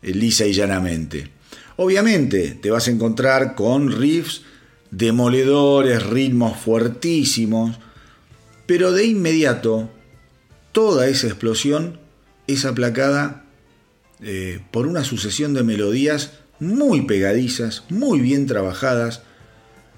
[0.02, 1.30] eh, lisa y llanamente.
[1.76, 4.44] Obviamente te vas a encontrar con riffs
[4.92, 7.78] demoledores, ritmos fuertísimos,
[8.66, 9.90] pero de inmediato
[10.72, 12.00] toda esa explosión
[12.54, 13.44] es aplacada
[14.22, 19.22] eh, por una sucesión de melodías muy pegadizas, muy bien trabajadas.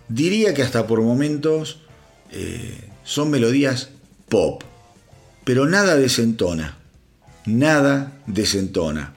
[0.10, 1.80] Diría que hasta por momentos
[2.32, 3.90] eh, son melodías
[4.30, 4.64] pop,
[5.44, 6.78] pero nada desentona,
[7.46, 9.14] nada desentona.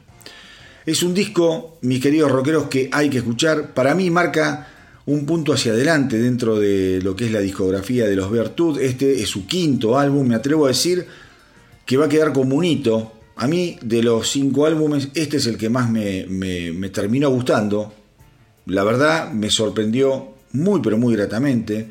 [0.86, 3.72] Es un disco, mis queridos rockeros, que hay que escuchar.
[3.72, 4.68] Para mí marca
[5.06, 8.80] un punto hacia adelante dentro de lo que es la discografía de los Vertud.
[8.80, 11.06] Este es su quinto álbum, me atrevo a decir
[11.86, 13.12] que va a quedar como un hito.
[13.36, 17.92] A mí, de los cinco álbumes, este es el que más me, terminó gustando.
[18.66, 21.90] La verdad, me sorprendió muy, pero muy gratamente.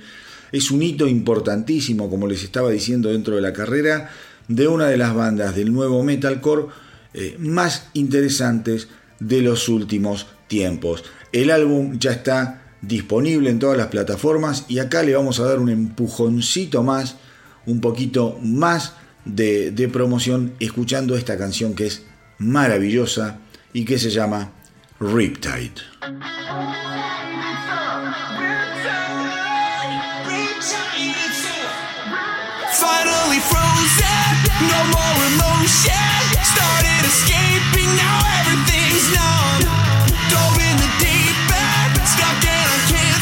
[0.51, 4.09] Es un hito importantísimo, como les estaba diciendo, dentro de la carrera
[4.47, 6.67] de una de las bandas del nuevo metalcore
[7.13, 8.87] eh, más interesantes
[9.19, 11.03] de los últimos tiempos.
[11.31, 15.59] El álbum ya está disponible en todas las plataformas y acá le vamos a dar
[15.59, 17.15] un empujoncito más,
[17.65, 18.93] un poquito más
[19.25, 22.03] de, de promoción escuchando esta canción que es
[22.37, 23.39] maravillosa
[23.73, 24.51] y que se llama
[24.99, 25.81] Riptide.
[32.73, 34.33] Finally frozen,
[34.67, 35.93] no more emotion.
[36.43, 39.63] Started escaping, now everything's numb.
[40.29, 43.12] Dove in the deep end, stuck and I can't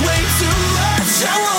[0.00, 1.57] way too much.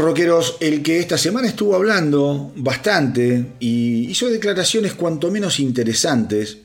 [0.00, 6.56] Queridos rockeros, el que esta semana estuvo hablando bastante y hizo declaraciones cuanto menos interesantes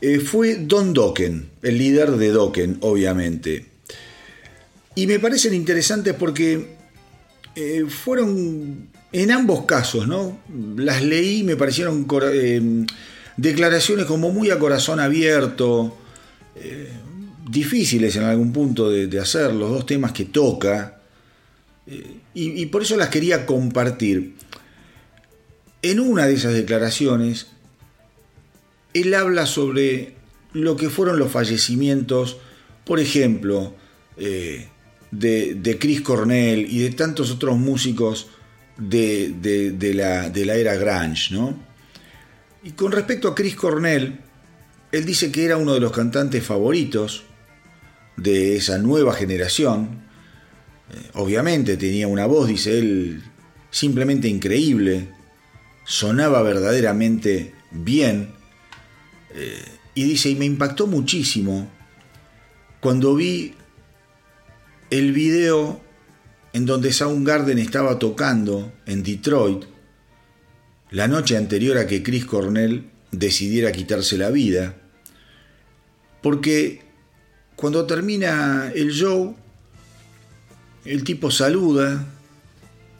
[0.00, 3.66] eh, fue Don Dokken, el líder de Dokken, obviamente.
[4.96, 6.74] Y me parecen interesantes porque
[7.54, 10.40] eh, fueron en ambos casos, ¿no?
[10.76, 12.84] Las leí me parecieron eh,
[13.36, 15.96] declaraciones como muy a corazón abierto,
[17.48, 20.96] difíciles en algún punto de, hacer, los dos temas que toca,
[22.34, 24.34] y, por eso las quería compartir.
[25.82, 27.48] En una de esas declaraciones,
[28.94, 30.14] él habla sobre
[30.52, 32.36] lo que fueron los fallecimientos,
[32.84, 33.74] por ejemplo,
[34.16, 34.68] eh,
[35.10, 38.28] de, Chris Cornell y de tantos otros músicos
[38.76, 41.58] de, de- de la, de la era grunge, ¿no?
[42.62, 44.20] Y con respecto a Chris Cornell,
[44.92, 47.24] él dice que era uno de los cantantes favoritos
[48.16, 50.09] de esa nueva generación.
[50.92, 53.22] Eh, obviamente tenía una voz, dice él,
[53.70, 55.08] simplemente increíble.
[55.84, 58.30] Sonaba verdaderamente bien.
[59.34, 59.64] Eh,
[59.94, 61.70] y dice, y me impactó muchísimo
[62.80, 63.54] cuando vi
[64.90, 65.80] el video
[66.52, 69.64] en donde Soundgarden estaba tocando en Detroit
[70.90, 74.76] la noche anterior a que Chris Cornell decidiera quitarse la vida,
[76.22, 76.82] porque
[77.54, 79.36] cuando termina el show,
[80.84, 82.06] el tipo saluda,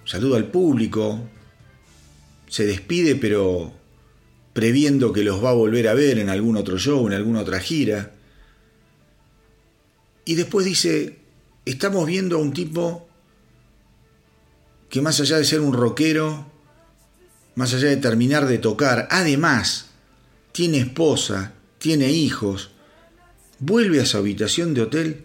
[0.05, 1.21] saluda al público,
[2.49, 3.73] se despide pero
[4.53, 7.61] previendo que los va a volver a ver en algún otro show, en alguna otra
[7.61, 8.13] gira,
[10.25, 11.19] y después dice,
[11.65, 13.09] estamos viendo a un tipo
[14.89, 16.47] que más allá de ser un rockero,
[17.55, 19.87] más allá de terminar de tocar, además
[20.53, 22.71] tiene esposa, tiene hijos,
[23.59, 25.25] vuelve a su habitación de hotel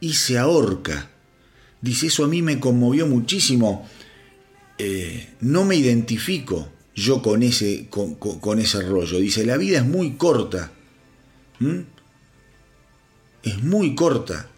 [0.00, 1.11] y se ahorca.
[1.82, 3.86] Dice, eso a mí me conmovió muchísimo.
[4.78, 9.18] Eh, no me identifico yo con ese, con, ese rollo.
[9.18, 10.70] Dice, la vida es muy corta.
[11.58, 11.80] ¿Mm?
[13.42, 14.48] Es muy corta.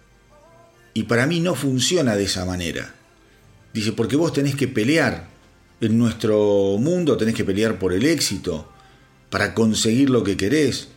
[0.92, 2.94] Y para mí no funciona de esa manera.
[3.72, 5.32] Dice, porque vos tenés que pelear.
[5.80, 8.70] En nuestro mundo tenés que pelear por el éxito,
[9.28, 10.88] para conseguir lo que querés.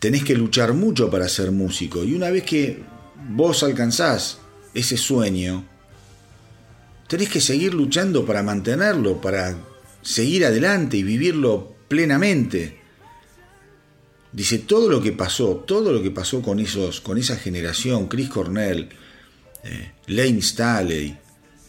[0.00, 2.04] Tenés que luchar mucho para ser músico.
[2.04, 2.82] Y una vez que
[3.30, 4.38] vos alcanzás
[4.74, 5.64] ese sueño,
[7.08, 9.56] tenés que seguir luchando para mantenerlo, para
[10.02, 12.78] seguir adelante y vivirlo plenamente.
[14.32, 18.28] Dice, todo lo que pasó, todo lo que pasó con, esos, con esa generación, Chris
[18.28, 18.88] Cornell,
[19.64, 21.16] eh, Lane Staley,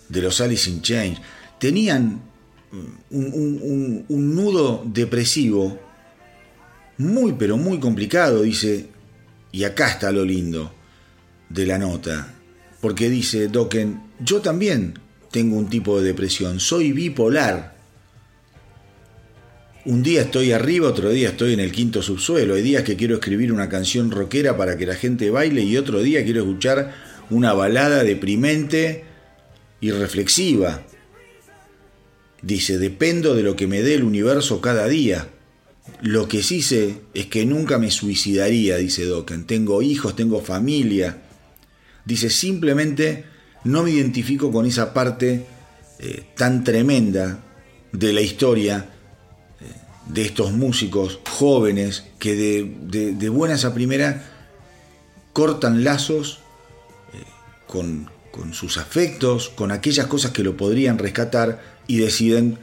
[0.10, 1.20] de los Alice in Chains,
[1.58, 2.22] tenían
[2.72, 5.80] mm, un, nudo depresivo
[6.97, 8.88] muy, pero muy complicado, dice,
[9.52, 10.74] y acá está lo lindo
[11.47, 12.36] de la nota,
[12.82, 14.99] porque dice Dokken, yo también
[15.32, 17.77] tengo un tipo de depresión, soy bipolar.
[19.86, 22.55] Un día estoy arriba, otro día estoy en el quinto subsuelo.
[22.55, 26.01] Hay días que quiero escribir una canción rockera para que la gente baile y otro
[26.01, 26.93] día quiero escuchar
[27.30, 29.05] una balada deprimente
[29.82, 30.84] y reflexiva.
[32.41, 35.30] Dice, dependo de lo que me dé el universo cada día.
[36.01, 39.45] Lo que sí sé es que nunca me suicidaría, dice Dokken.
[39.45, 41.28] Tengo hijos, tengo familia.
[42.06, 43.26] Dice, simplemente
[43.64, 45.45] no me identifico con esa parte
[46.00, 47.39] eh, tan tremenda
[47.91, 48.89] de la historia
[49.60, 49.66] eh,
[50.08, 54.24] de estos músicos jóvenes que de, de- buenas a primera
[55.34, 56.39] cortan lazos
[57.14, 57.24] eh,
[57.68, 62.60] con, con sus afectos, con aquellas cosas que lo podrían rescatar y deciden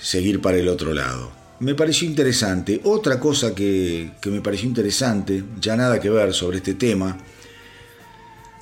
[0.00, 1.32] seguir para el otro lado.
[1.58, 2.80] Me pareció interesante.
[2.84, 7.18] Otra cosa que, que me pareció interesante, ya nada que ver sobre este tema,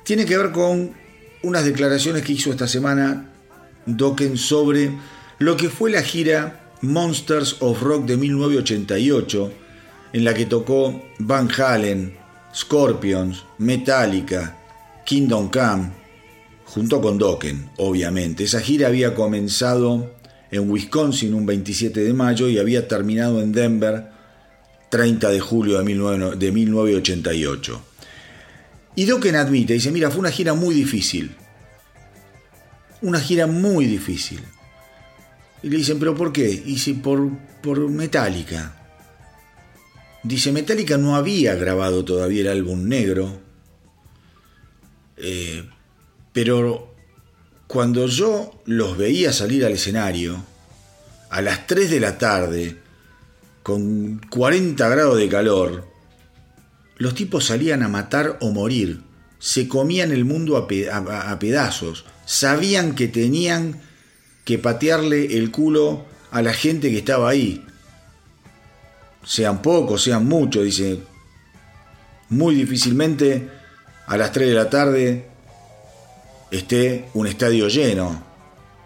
[0.07, 0.93] tiene que ver con
[1.43, 3.29] unas declaraciones que hizo esta semana
[3.85, 4.89] Dokken sobre
[5.37, 9.51] lo que fue la gira Monsters of Rock de 1988,
[10.13, 12.15] en la que tocó Van Halen,
[12.55, 14.57] Scorpions, Metallica,
[15.05, 15.91] Kingdom Come,
[16.63, 18.45] junto con Dokken, obviamente.
[18.45, 20.15] Esa gira había comenzado
[20.51, 24.07] en Wisconsin un 27 de mayo y había terminado en Denver
[24.89, 27.86] 30 de julio de 19 de 1988.
[28.97, 31.35] Y Dokken admite, dice, mira, fue una gira muy difícil.
[33.03, 34.41] Una gira muy difícil.
[35.61, 36.49] Y le dicen, ¿pero por qué?
[36.49, 37.29] Y dice, por,
[37.61, 38.75] por Metallica.
[40.23, 43.39] Dice, Metallica no había grabado todavía el álbum negro.
[45.17, 45.63] Eh,
[46.33, 46.95] pero
[47.67, 50.43] cuando yo los veía salir al escenario,
[51.29, 52.77] a las 3 de la tarde,
[53.61, 55.96] con 40 grados de calor,
[56.97, 59.01] los tipos salían a matar o morir,
[59.39, 63.79] se comían el mundo a, pe- a- a pedazos, sabían que tenían
[64.45, 67.63] que patearle el culo a la gente que estaba ahí.
[69.23, 70.99] Sean pocos, sean muchos, dice.
[72.29, 73.49] Muy difícilmente
[74.07, 75.27] a las 3 de la tarde
[76.51, 78.23] esté un estadio lleno,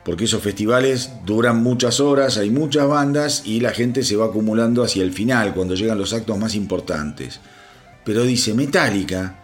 [0.03, 4.83] porque esos festivales duran muchas horas, hay muchas bandas y la gente se va acumulando
[4.83, 7.39] hacia el final, cuando llegan los actos más importantes.
[8.03, 9.39] Pero dice, Metallica,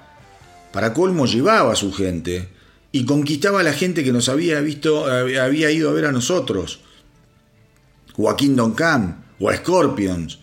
[0.72, 2.49] para colmo llevaba a su gente
[2.91, 6.82] y conquistaba a la gente que nos había visto, había ido a ver a nosotros.
[8.16, 10.39] O a Kingdom Come, o a Scorpions.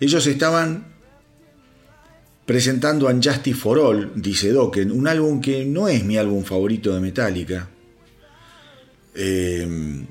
[0.00, 0.86] Ellos estaban
[2.44, 7.00] presentando Unjustice for All, dice Dokken, un álbum que no es mi álbum favorito de
[7.00, 7.68] Metallica.
[9.14, 10.06] Eh,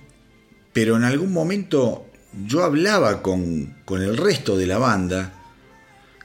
[0.73, 2.05] pero en algún momento
[2.45, 5.36] yo hablaba con, con el resto de la banda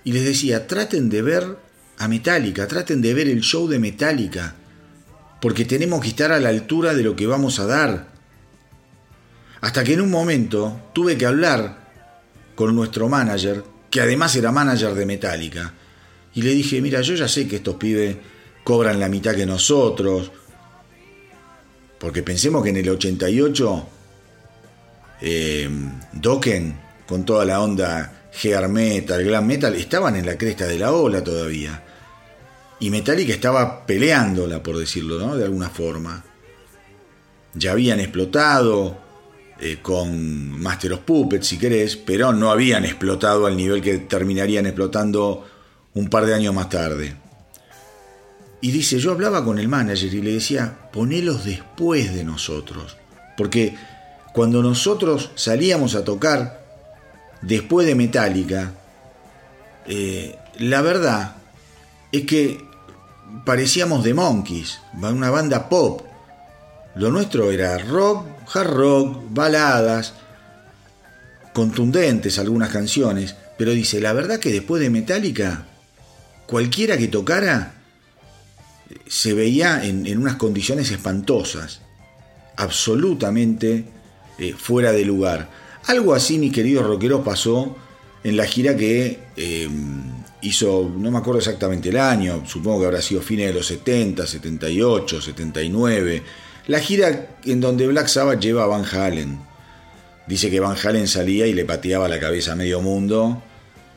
[0.04, 1.58] y les decía, traten de ver
[1.98, 4.54] a Metallica, traten de ver el show de Metallica,
[5.40, 8.12] porque tenemos que estar a la altura de lo que vamos a dar.
[9.60, 11.90] Hasta que en un momento tuve que hablar
[12.54, 15.74] con nuestro manager, que además era manager de Metallica,
[16.34, 18.16] y le dije, mira, yo ya sé que estos pibes
[18.64, 20.30] cobran la mitad que nosotros,
[21.98, 23.88] porque pensemos que en el 88,
[25.20, 25.70] eh,
[26.12, 30.92] Dokken, con toda la onda hair metal, glam metal, estaban en la cresta de la
[30.92, 31.82] ola todavía.
[32.80, 35.36] Y Metallica estaba peleándola, por decirlo, ¿no?
[35.36, 36.24] De alguna forma.
[37.54, 38.98] Ya habían explotado
[39.60, 44.66] eh, con Master of Puppets, si querés, pero no habían explotado al nivel que terminarían
[44.66, 45.46] explotando
[45.94, 47.14] un par de años más tarde.
[48.60, 52.96] Y dice, yo hablaba con el manager y le decía, ponelos después de nosotros.
[53.36, 53.76] Porque
[54.32, 56.61] cuando nosotros salíamos a tocar
[57.42, 58.72] después de Metallica,
[59.86, 61.36] eh, la verdad
[62.12, 62.64] es que
[63.44, 66.02] parecíamos The Monkeys, una banda pop.
[66.94, 70.14] Lo nuestro era rock, hard rock, baladas,
[71.52, 75.66] contundentes algunas canciones, pero dice, la verdad que después de Metallica,
[76.46, 77.74] cualquiera que tocara
[79.08, 81.80] se veía en, unas condiciones espantosas,
[82.56, 83.86] absolutamente
[84.38, 85.48] eh, fuera de lugar.
[85.86, 87.76] Algo así, mis queridos rockeros, pasó
[88.24, 89.68] en la gira que eh,
[90.42, 94.26] hizo, no me acuerdo exactamente el año, supongo que habrá sido fines de los 70,
[94.26, 96.22] 78, 79.
[96.68, 99.40] La gira en donde Black Sabbath lleva a Van Halen.
[100.26, 103.42] Dice que Van Halen salía y le pateaba la cabeza a medio mundo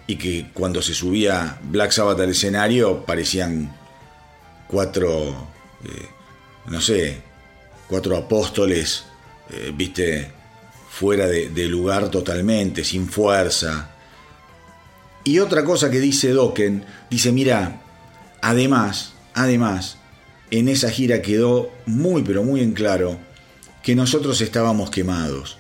[0.08, 3.76] y que cuando se subía Black Sabbath al escenario parecían
[4.68, 5.48] cuatro,
[5.84, 6.08] eh,
[6.68, 7.22] no sé,
[7.88, 9.06] cuatro apóstoles,
[9.52, 10.32] eh, viste,
[10.96, 13.90] fuera de, lugar totalmente, sin fuerza.
[15.26, 17.82] Y otra cosa que dice Dokken, dice, mira,
[18.42, 19.98] además, además,
[20.52, 23.18] en esa gira quedó muy pero muy en claro
[23.84, 25.58] que nosotros estábamos quemados.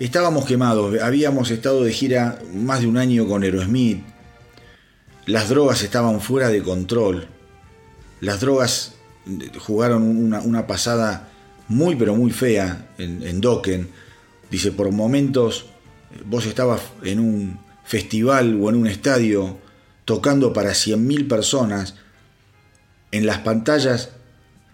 [0.00, 4.02] Estábamos quemados, habíamos estado de gira más de un año con Aerosmith,
[5.26, 7.28] las drogas estaban fuera de control,
[8.20, 8.94] las drogas
[9.60, 11.28] jugaron una, una pasada
[11.68, 14.07] muy pero muy fea en, en Dokken.
[14.50, 15.66] Dice, por momentos
[16.24, 19.58] vos estabas en un festival o en un estadio
[20.04, 21.96] tocando para 100.000 personas,
[23.10, 24.10] en las pantallas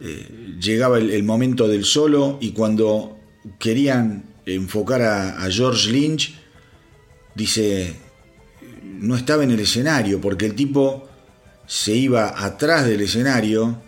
[0.00, 3.18] eh, llegaba el, momento del solo y cuando
[3.58, 6.34] querían enfocar a George Lynch,
[7.34, 7.96] dice,
[8.82, 11.08] no estaba en el escenario porque el tipo
[11.66, 13.82] se iba atrás del escenario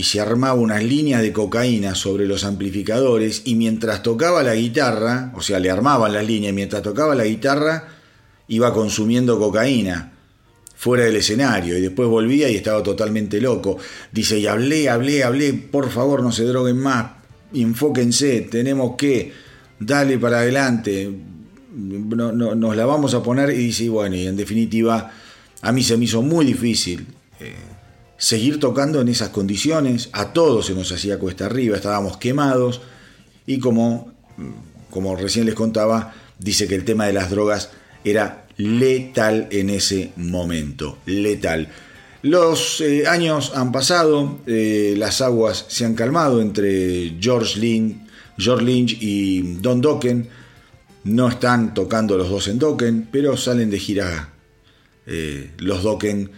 [0.00, 5.30] y se armaba unas líneas de cocaína sobre los amplificadores y mientras tocaba la guitarra,
[5.36, 7.86] o sea, le armaban las líneas, mientras tocaba la guitarra
[8.48, 10.14] iba consumiendo cocaína
[10.74, 13.76] fuera del escenario y después volvía y estaba totalmente loco.
[14.10, 17.10] Dice, y hablé, hablé, hablé, por favor no se droguen más,
[17.52, 19.34] enfóquense, tenemos que,
[19.80, 21.10] darle para adelante,
[21.74, 25.12] no, no, nos la vamos a poner y dice, bueno, y en definitiva
[25.60, 27.06] a mí se me hizo muy difícil.
[27.38, 27.79] Eh,
[28.20, 32.82] seguir tocando en esas condiciones, a todos se nos hacía cuesta arriba, estábamos quemados
[33.46, 34.12] y como,
[34.90, 37.70] como recién les contaba, dice que el tema de las drogas
[38.04, 41.68] era letal en ese momento, letal.
[42.20, 47.96] Los eh, años han pasado, eh, las aguas se han calmado entre George Lynch,
[48.36, 50.28] George Lynch y Don Dokken.
[51.04, 54.34] No están tocando los dos en Dokken, pero salen de gira
[55.06, 56.30] eh, los Dokken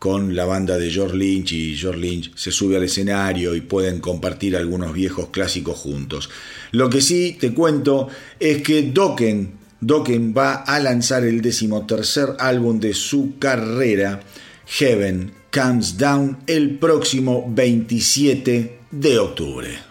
[0.00, 4.00] con la banda de George Lynch y George Lynch se sube al escenario y pueden
[4.00, 6.30] compartir algunos viejos clásicos juntos.
[6.72, 8.08] Lo que sí te cuento
[8.40, 14.22] es que Dokken, Dokken va a lanzar el decimotercer álbum de su carrera,
[14.66, 19.89] Heaven Comes Down, el próximo 27 de octubre.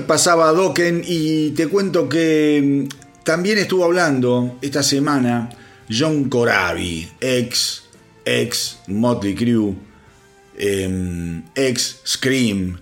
[0.00, 5.50] Pasaba Dokken y te cuento que mm, también estuvo hablando esta semana
[5.90, 7.84] John Corabi, ex,
[8.24, 9.74] ex Motley Crue,
[10.58, 12.78] em, ex Scream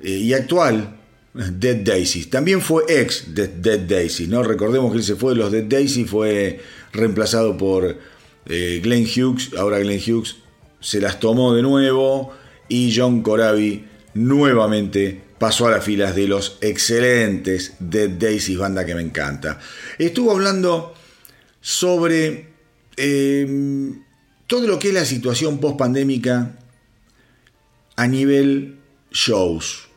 [0.00, 0.96] eh, y actual
[1.32, 2.26] Dead Daisy.
[2.26, 4.42] También fue ex de Dead Daisy, ¿no?
[4.42, 6.60] Recordemos que él se fue de los Dead Daisy, fue
[6.92, 7.98] reemplazado por
[8.46, 9.50] eh, Glenn Hughes.
[9.56, 10.36] Ahora Glenn Hughes
[10.80, 12.32] se las tomó de nuevo
[12.68, 18.94] y John Corabi nuevamente pasó a las filas de los excelentes Dead Daisy, banda que
[18.94, 19.58] me encanta.
[19.98, 20.92] Estuvo hablando
[21.62, 22.50] sobre
[22.98, 23.90] eh,
[24.46, 26.58] todo lo que es la situación post pandémica
[27.96, 28.80] a nivel
[29.10, 29.88] shows.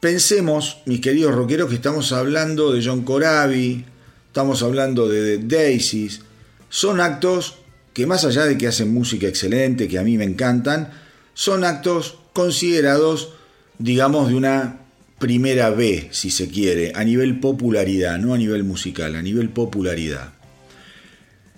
[0.00, 3.86] Pensemos, mis queridos rockeros, que estamos hablando de John Corabi,
[4.26, 6.20] estamos hablando de Dead Daisies.
[6.68, 7.54] Son actos
[7.94, 10.92] que más allá de que hacen música excelente, que a mí me encantan,
[11.32, 13.37] son actos considerados,
[13.78, 14.80] digamos, de una
[15.18, 20.32] primera B, si se quiere, a nivel popularidad, no a nivel musical, a nivel popularidad.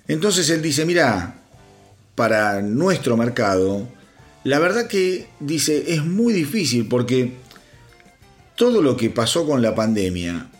[0.08, 1.36] Entonces él dice, mira,
[2.14, 3.88] para nuestro mercado,
[4.44, 7.34] la verdad que dice, es muy difícil porque
[8.56, 10.50] todo lo que pasó con la pandemia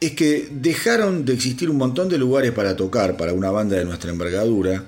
[0.00, 3.84] es que dejaron de existir un montón de lugares para tocar para una banda de
[3.84, 4.86] nuestra envergadura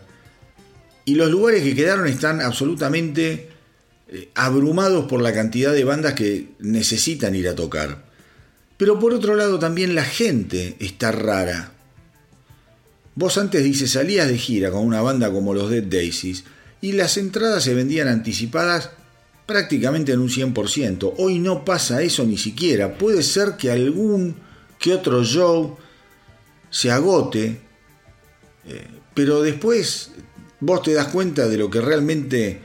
[1.04, 3.51] y los lugares que quedaron están absolutamente
[4.34, 8.04] abrumados por la cantidad de bandas que necesitan ir a tocar.
[8.76, 11.72] Pero por otro lado también la gente está rara.
[13.14, 16.44] Vos antes dices salías de gira con una banda como los Dead Daisies
[16.80, 18.90] y las entradas se vendían anticipadas
[19.46, 21.14] prácticamente en un 100%.
[21.18, 22.96] Hoy no pasa eso ni siquiera.
[22.96, 24.36] Puede ser que algún
[24.78, 25.76] que otro show
[26.70, 27.60] se agote,
[28.66, 30.10] eh, pero después
[30.58, 32.60] vos te das cuenta de lo que realmente eh,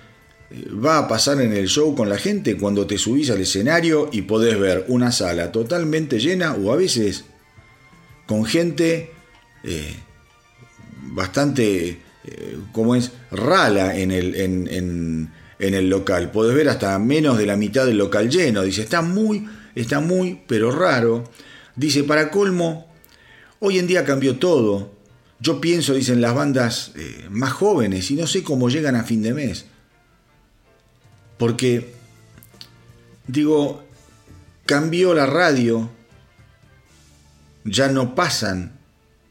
[0.52, 4.24] va a pasar en el show con la gente cuando te subís al escenario y
[4.24, 7.26] podés ver una sala totalmente llena o a veces
[8.26, 9.12] con gente
[9.64, 9.95] eh,
[11.14, 12.00] bastante,
[12.72, 16.32] como es, rala en el, en, en el local.
[16.32, 18.64] Podés ver hasta menos de la mitad del local lleno.
[18.64, 21.30] Dice, está muy, está muy, pero raro.
[21.76, 22.88] Dice, para colmo,
[23.60, 24.91] hoy en día cambió todo.
[25.39, 29.22] Yo pienso, dicen las bandas eh, más jóvenes, y no sé cómo llegan a fin
[29.22, 29.66] de mes.
[31.38, 31.94] Porque,
[33.28, 33.84] digo,
[34.66, 35.90] cambió la radio,
[37.64, 38.80] ya no pasan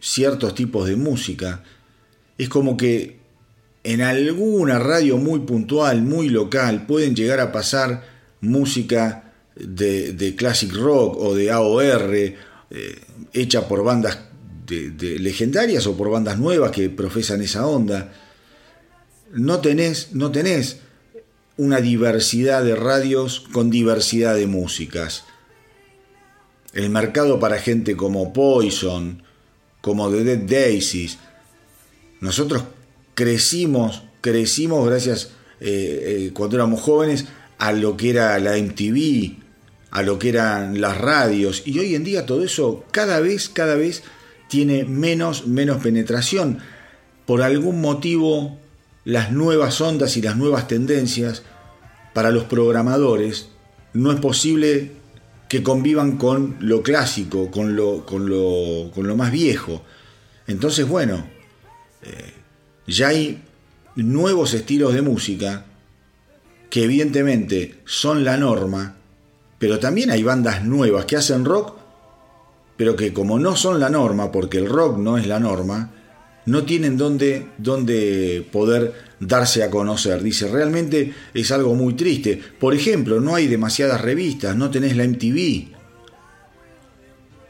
[0.00, 1.62] ciertos tipos de música.
[2.38, 3.18] Es como que
[3.82, 8.04] en alguna radio muy puntual, muy local, pueden llegar a pasar
[8.40, 12.36] música de, classic rock o de AOR eh,
[13.32, 14.18] hecha por bandas
[14.66, 18.12] de, legendarias o por bandas nuevas que profesan esa onda.
[19.32, 20.80] No tenés, no tenés
[21.56, 25.24] una diversidad de radios con diversidad de músicas.
[26.72, 29.22] El mercado para gente como Poison,
[29.80, 31.18] como The Dead Daisies,
[32.20, 32.64] nosotros
[33.14, 35.30] crecimos, crecimos gracias
[35.60, 37.26] eh, eh, cuando éramos jóvenes
[37.58, 39.36] a lo que era la MTV,
[39.90, 43.76] a lo que eran las radios y hoy en día todo eso cada vez, cada
[43.76, 44.02] vez
[44.48, 46.58] tiene menos, menos penetración.
[47.24, 48.58] Por algún motivo
[49.06, 51.44] las nuevas ondas y las nuevas tendencias
[52.12, 53.48] para los programadores
[53.92, 54.90] no es posible
[55.48, 59.82] que convivan con lo clásico, con lo, con lo, con lo más viejo.
[60.48, 61.24] Entonces, bueno,
[62.02, 62.32] eh,
[62.88, 63.44] ya hay
[63.94, 65.66] nuevos estilos de música
[66.68, 68.96] que evidentemente son la norma,
[69.60, 71.76] pero también hay bandas nuevas que hacen rock,
[72.76, 75.92] pero que como no son la norma, porque el rock no es la norma,
[76.46, 80.22] no tienen dónde, dónde poder darse a conocer.
[80.22, 82.40] Dice, realmente es algo muy triste.
[82.58, 85.76] Por ejemplo, no hay demasiadas revistas, no tenés la MTV.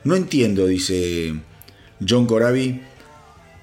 [0.05, 1.35] No entiendo, dice
[2.07, 2.81] John Corabi,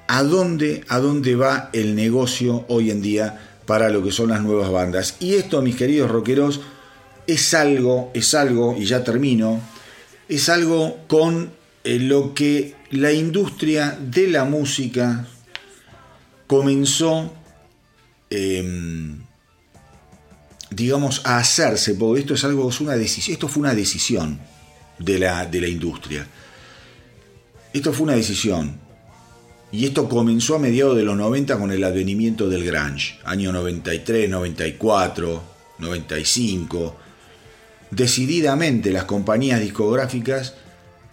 [0.08, 4.42] a dónde, a dónde va el negocio hoy en día para lo que son las
[4.42, 5.16] nuevas bandas.
[5.20, 6.62] Y esto, mis queridos rockeros,
[7.26, 9.62] es algo, es algo, y ya termino,
[10.28, 11.52] es algo con
[11.84, 15.28] eh, lo que la industria de la música
[16.48, 17.34] comenzó,
[18.30, 19.22] em,
[20.70, 24.40] digamos, a hacerse, porque esto es algo, es una decisión, esto fue una decisión
[24.98, 26.28] de la, de la industria.
[27.74, 28.80] Esto fue una decisión.
[29.72, 34.30] Y esto comenzó a mediados de los 90 con el advenimiento del grunge, año 93,
[34.30, 35.44] 94,
[35.80, 36.96] 95.
[37.90, 40.54] Decididamente las compañías discográficas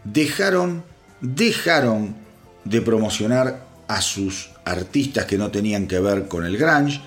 [0.05, 0.85] dejaron,
[1.21, 2.17] dejaron
[2.65, 7.01] de promocionar a sus artistas que no tenían que ver con el grunge.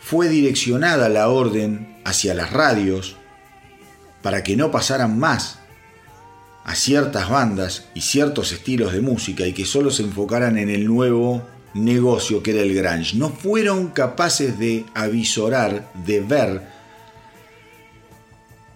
[0.00, 3.16] Fue direccionada la orden hacia las radios
[4.22, 5.58] para que no pasaran más
[6.64, 10.86] a ciertas bandas y ciertos estilos de música y que solo se enfocaran en el
[10.86, 13.16] nuevo negocio que era el grunge.
[13.16, 16.73] No fueron capaces de avisorar, de ver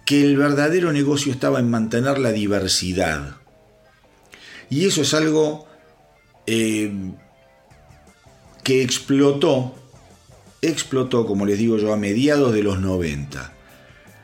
[0.09, 3.35] que el verdadero negocio estaba en mantener la diversidad.
[4.67, 5.67] Y eso es algo
[6.47, 6.91] eh,
[8.63, 9.75] que explotó,
[10.63, 13.53] explotó, como les digo yo, a mediados de los 90.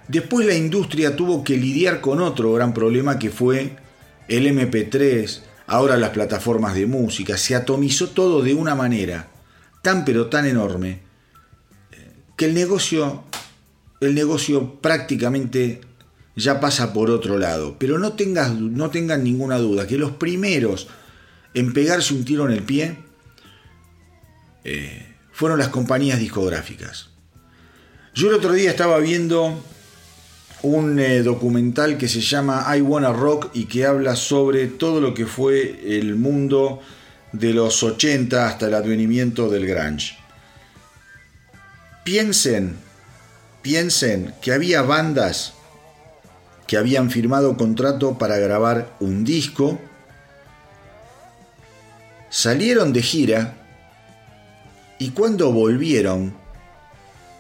[0.08, 3.76] Después la industria tuvo que lidiar con otro gran problema que fue
[4.28, 9.28] el MP3, ahora las plataformas de música, se atomizó todo de una manera
[9.84, 11.02] tan pero tan enorme
[12.36, 13.24] que el negocio
[14.02, 15.82] el negocio prácticamente
[16.36, 17.78] ya pasa por otro lado.
[17.80, 20.88] Pero no, tengas, no tengan ninguna duda que los primeros
[21.54, 22.98] en pegarse un tiro en el pie
[24.64, 27.10] eh, fueron las compañías discográficas.
[28.14, 29.64] Yo el otro día estaba viendo
[30.62, 35.14] un eh, documental que se llama I Wanna Rock y que habla sobre todo lo
[35.14, 36.82] que fue el mundo
[37.32, 40.18] de los 80 hasta el advenimiento del grunge.
[42.04, 42.78] Piensen,
[43.66, 45.54] piensen que había bandas
[46.68, 49.80] que habían firmado contrato para grabar un disco,
[52.30, 53.56] salieron de gira
[55.00, 56.36] y cuando volvieron,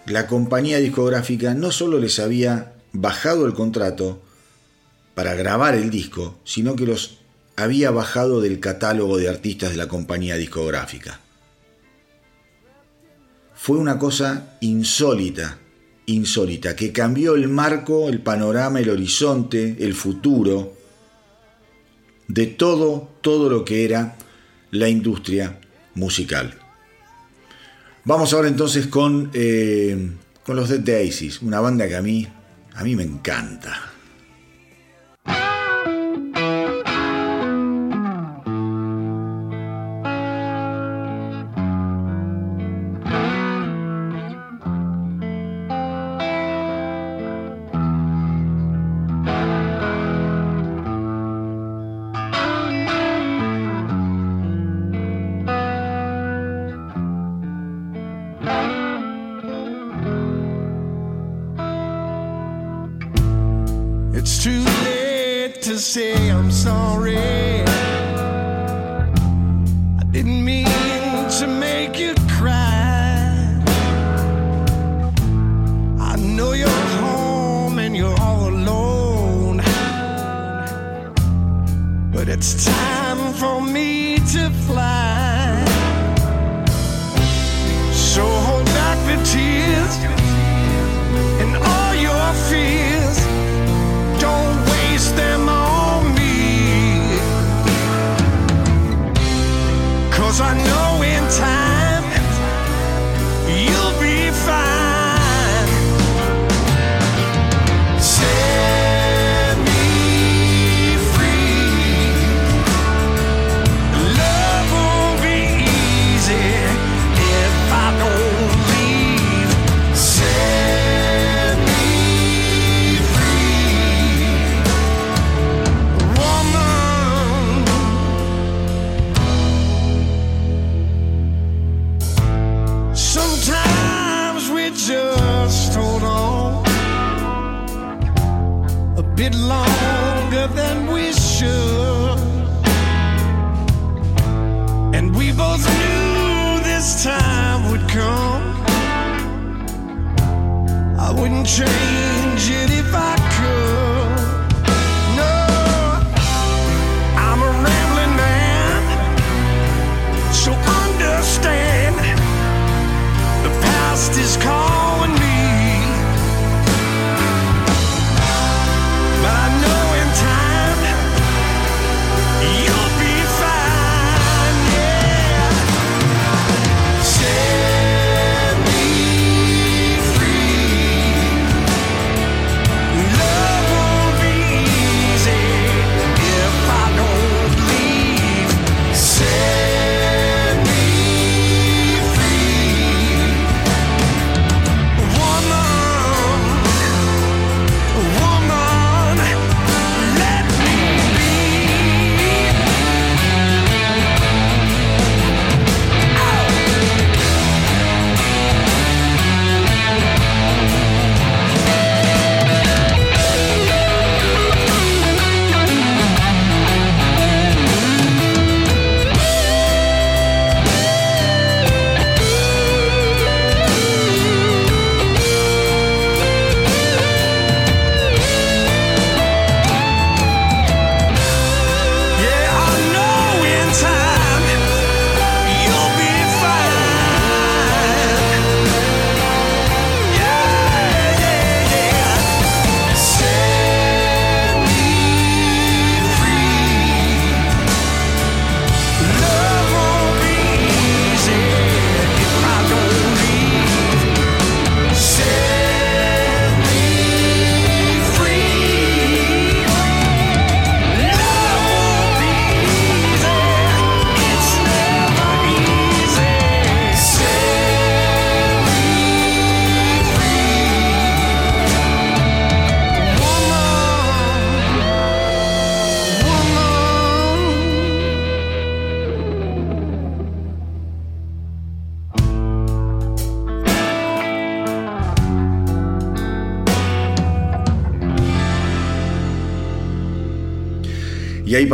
[0.08, 4.20] la compañía discográfica no solo les había bajado el contrato
[5.14, 7.20] para grabar el disco, sino que los
[7.56, 11.20] había bajado del catálogo de artistas de la compañía discográfica.
[13.54, 15.60] Fue una cosa insólita
[16.08, 20.74] insólita, que cambió el marco, el panorama, el horizonte, el futuro
[22.28, 24.18] de todo, todo lo que era
[24.72, 25.60] la industria
[25.96, 26.54] musical.
[28.04, 30.12] Vamos ahora entonces con, eh,
[30.44, 32.28] con los Dead Daisies, una banda que a mí,
[32.76, 33.95] a mí me encanta.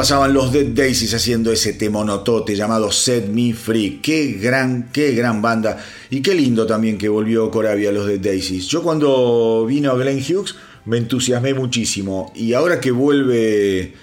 [0.02, 4.00] Pasaban los Dead Daisies haciendo ese temonotote llamado Set Me Free.
[4.02, 5.78] Qué gran, qué gran banda.
[6.10, 8.66] Y qué lindo también que volvió Coravia a los Dead Daisies.
[8.66, 12.34] Yo cuando vino Glenn Hughes me entusiasmé muchísimo.
[12.36, 13.94] Y ahora que vuelve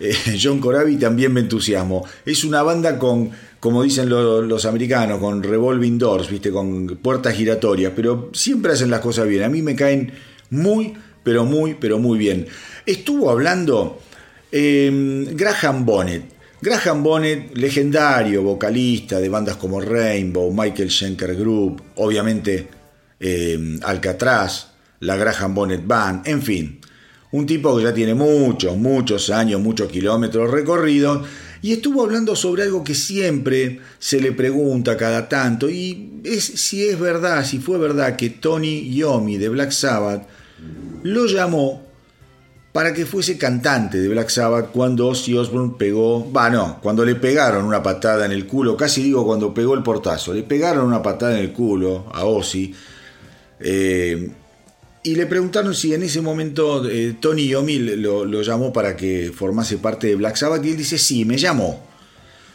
[0.00, 2.04] eh, John Corabi también me entusiasmo.
[2.26, 3.30] Es una banda con,
[3.60, 6.50] como dicen los americanos, con revolving doors, ¿viste?
[6.50, 7.92] con puertas giratorias.
[7.94, 9.44] Pero siempre hacen las cosas bien.
[9.44, 10.14] A mí me caen
[10.50, 12.48] muy, pero muy, pero muy bien.
[12.86, 14.00] Estuvo hablando
[14.56, 16.22] eh, Graham Bonnet.
[16.62, 22.68] Graham Bonnet, legendario vocalista de bandas como Rainbow, Michael Schenker Group, obviamente
[23.18, 24.68] eh, Alcatraz,
[25.00, 26.80] la Graham Bonnet Band, en fin.
[27.32, 31.26] Un tipo que ya tiene muchos, muchos años, muchos kilómetros recorridos,
[31.60, 36.86] y estuvo hablando sobre algo que siempre se le pregunta cada tanto, y es si
[36.86, 40.28] es verdad, si fue verdad que Tony Yomi de Black Sabbath
[41.02, 41.93] lo llamó
[42.74, 47.14] para que fuese cantante de Black Sabbath cuando Ozzy Osbourne pegó, va no, cuando le
[47.14, 51.00] pegaron una patada en el culo, casi digo cuando pegó el portazo, le pegaron una
[51.00, 52.74] patada en el culo a Ozzy,
[53.60, 54.28] eh,
[55.04, 59.30] y le preguntaron si en ese momento eh, Tony Yomi lo, lo, llamó para que
[59.32, 61.80] formase parte de Black Sabbath, y él dice, sí, me llamó.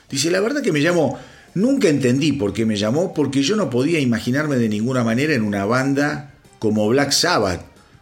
[0.09, 1.17] Dice, la verdad que me llamó,
[1.53, 5.43] nunca entendí por qué me llamó, porque yo no podía imaginarme de ninguna manera en
[5.43, 7.61] una banda como Black Sabbath.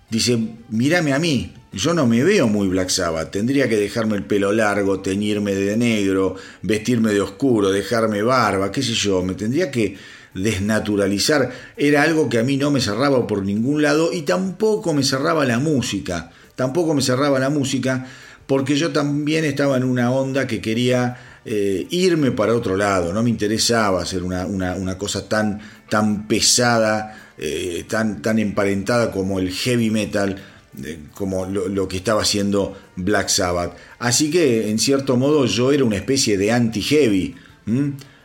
[0.09, 0.39] Dice,
[0.69, 4.51] mírame a mí, yo no me veo muy Black Sabbath, tendría que dejarme el pelo
[4.51, 9.95] largo, teñirme de negro, vestirme de oscuro, dejarme barba, qué sé yo, me tendría que
[10.33, 11.51] desnaturalizar.
[11.77, 15.45] Era algo que a mí no me cerraba por ningún lado y tampoco me cerraba
[15.45, 18.07] la música, tampoco me cerraba la música
[18.47, 23.21] porque yo también estaba en una onda que quería eh, irme para otro lado, no
[23.21, 25.59] me interesaba hacer una, una, una cosa tan,
[25.89, 30.41] tan pesada, eh, tan, tan emparentada como el heavy metal
[31.13, 33.75] como lo, que estaba haciendo Black Sabbath.
[33.99, 37.35] Así que, en cierto modo, yo era una especie de anti-heavy.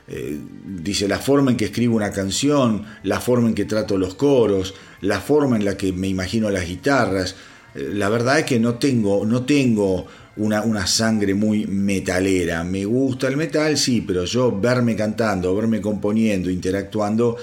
[0.08, 4.14] Eh, dice, la forma en que escribo una canción, la forma en que trato los
[4.14, 7.34] coros, la forma en la que me imagino las guitarras.
[7.74, 12.64] Eh, la verdad es que no tengo, no tengo una, una, sangre muy metalera.
[12.64, 17.36] Me gusta el metal, sí, pero yo verme cantando, verme componiendo, interactuando,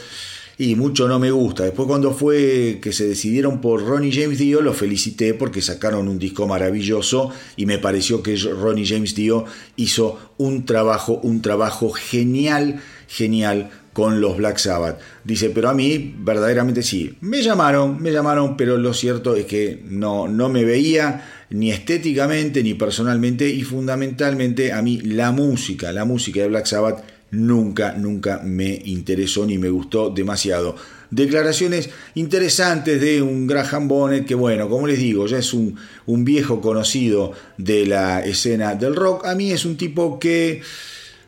[0.60, 1.64] y mucho no me gusta.
[1.64, 6.20] Después cuando fue que se decidieron por Ronnie James Dio, lo felicité porque sacaron un
[6.20, 9.46] disco maravilloso y me pareció que Ronnie James Dio
[9.78, 15.00] hizo un trabajo, un trabajo genial, genial con los Black Sabbath.
[15.24, 17.16] Dice, pero a mí verdaderamente sí.
[17.22, 22.64] Me llamaron, me llamaron, pero lo cierto es que no, no me veía ni estéticamente
[22.64, 28.42] ni personalmente y fundamentalmente a mí la música, la música de Black Sabbath nunca, nunca
[28.44, 30.76] me interesó ni me gustó demasiado.
[31.12, 35.76] Declaraciones interesantes de un Graham Bonnet que, bueno, como les digo, ya es un,
[36.06, 39.26] un viejo conocido de la escena del rock.
[39.26, 40.62] A mí es un tipo que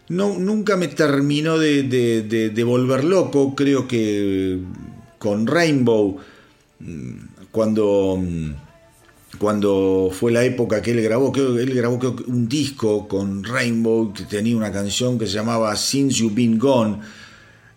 [0.09, 3.55] no, nunca me terminó de, de, volver loco.
[3.55, 4.59] Creo que
[5.17, 6.17] con Rainbow,
[7.51, 8.21] cuando
[9.41, 14.25] cuando fue la época que él grabó, que él grabó un disco con Rainbow que
[14.25, 16.99] tenía una canción que se llamaba Since You've Been Gone.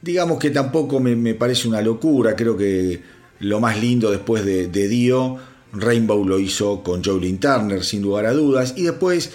[0.03, 3.01] Digamos que tampoco me, me parece una locura, creo que
[3.41, 5.39] lo más lindo después de, de Dio,
[5.73, 9.31] Rainbow lo hizo con Jolene Turner, sin lugar a dudas, y después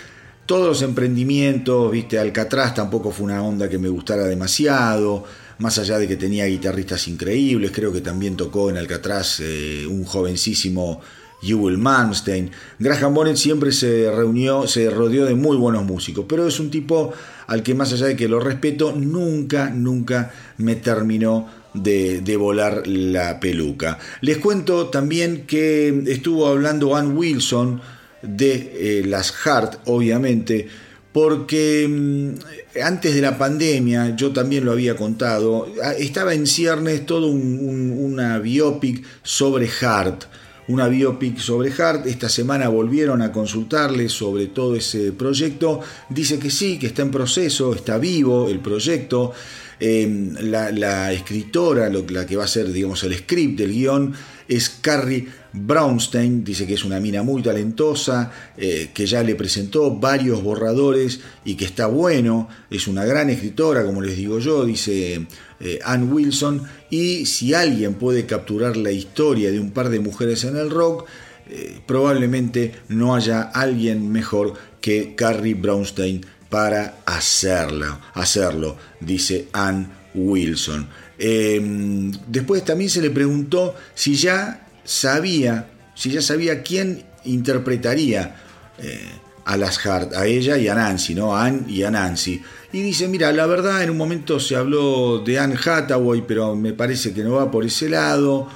[0.46, 5.24] todos los emprendimientos, viste, Alcatraz tampoco fue una onda que me gustara demasiado,
[5.58, 10.04] más allá de que tenía guitarristas increíbles, creo que también tocó en Alcatraz eh, un
[10.04, 11.02] jovencísimo
[11.42, 12.52] Jewel Manstein.
[12.80, 17.14] Graham Bonnet siempre se reunió, se rodeó de muy buenos músicos, pero es un tipo
[17.48, 23.40] al que más allá de que lo respeto, nunca, nunca me terminó de, volar la
[23.40, 23.98] peluca.
[24.22, 27.82] Les cuento también que estuvo hablando Ann Wilson
[28.22, 30.68] de eh, las Hart, obviamente,
[31.12, 35.68] porque mm, antes de la pandemia, yo también lo había contado,
[35.98, 40.26] estaba en ciernes todo un, una biopic sobre Hart
[40.70, 42.08] una biopic sobre Hart.
[42.08, 45.82] Esta semana volvieron a consultarle sobre todo ese proyecto.
[46.10, 49.34] Dice que sí, que está en proceso, está vivo el proyecto.
[49.82, 54.14] La, la, escritora, lo, la que va a ser, digamos, el script del guion,
[54.50, 59.92] es Carrie Brownstein, dice que es una mina muy talentosa, eh, que ya le presentó
[59.92, 65.28] varios borradores y que está bueno, es una gran escritora, como les digo yo, dice
[65.60, 70.44] eh, Ann Wilson, y si alguien puede capturar la historia de un par de mujeres
[70.44, 71.06] en el rock,
[71.48, 80.88] eh, probablemente no haya alguien mejor que Carrie Brownstein para hacerlo, hacerlo dice Ann Wilson.
[81.20, 88.38] Eh, después también se le preguntó si ya sabía, si ya sabía quién interpretaría
[88.78, 89.02] eh,
[89.46, 91.36] a las Hart, a ella y a Nancy, ¿no?
[91.36, 92.42] A y a Nancy.
[92.72, 96.74] Y dice, mira, la verdad en un momento se habló de Anne Hathaway, pero me
[96.74, 98.48] parece que no va por ese lado.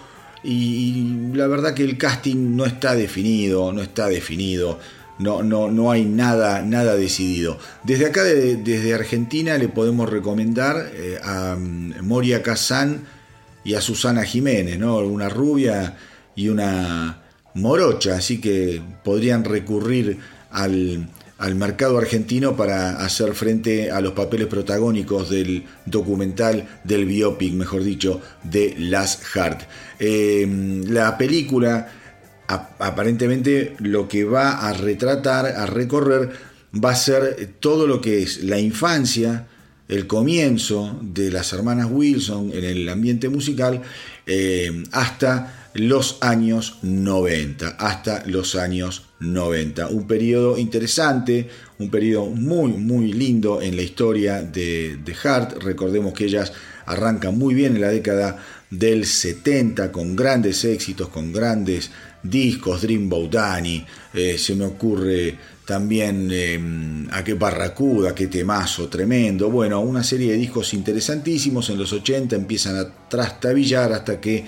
[0.43, 4.80] Y, la verdad que el casting no está definido, no está definido.
[5.20, 7.59] No, no, no hay nada, nada decidido.
[7.84, 13.05] Desde acá, desde Argentina, le podemos recomendar eh, a mm, Moria Kazan
[13.64, 14.97] y a Susana Jiménez, ¿no?
[14.97, 15.95] Una rubia
[16.36, 17.22] y una
[17.53, 20.18] morocha, así que podrían recurrir
[20.51, 21.09] al,
[21.55, 28.22] mercado argentino para hacer frente a los papeles protagónicos del documental, del biopic, mejor dicho,
[28.43, 29.61] de Las Hart.
[29.99, 30.47] Eh,
[30.88, 31.89] la película,
[32.47, 36.31] aparentemente, lo que va a retratar, a recorrer,
[36.73, 39.47] va a ser todo lo que es la infancia,
[39.87, 43.81] el comienzo de las hermanas Wilson en el ambiente musical,
[44.25, 49.87] eh, hasta los años 90, hasta los años 90.
[49.87, 55.63] Un periodo interesante, un periodo muy, muy lindo en la historia de, de Hart.
[55.63, 56.53] Recordemos que ellas
[56.85, 58.37] arrancan muy bien en la década
[58.78, 61.91] del 70 con grandes éxitos, con grandes
[62.24, 66.59] discos, Dreamboat Danny, eh, se me ocurre también eh,
[67.11, 72.36] a qué barracuda, qué temazo tremendo, bueno, una serie de discos interesantísimos, en los 80
[72.36, 74.45] empiezan a trastabillar hasta que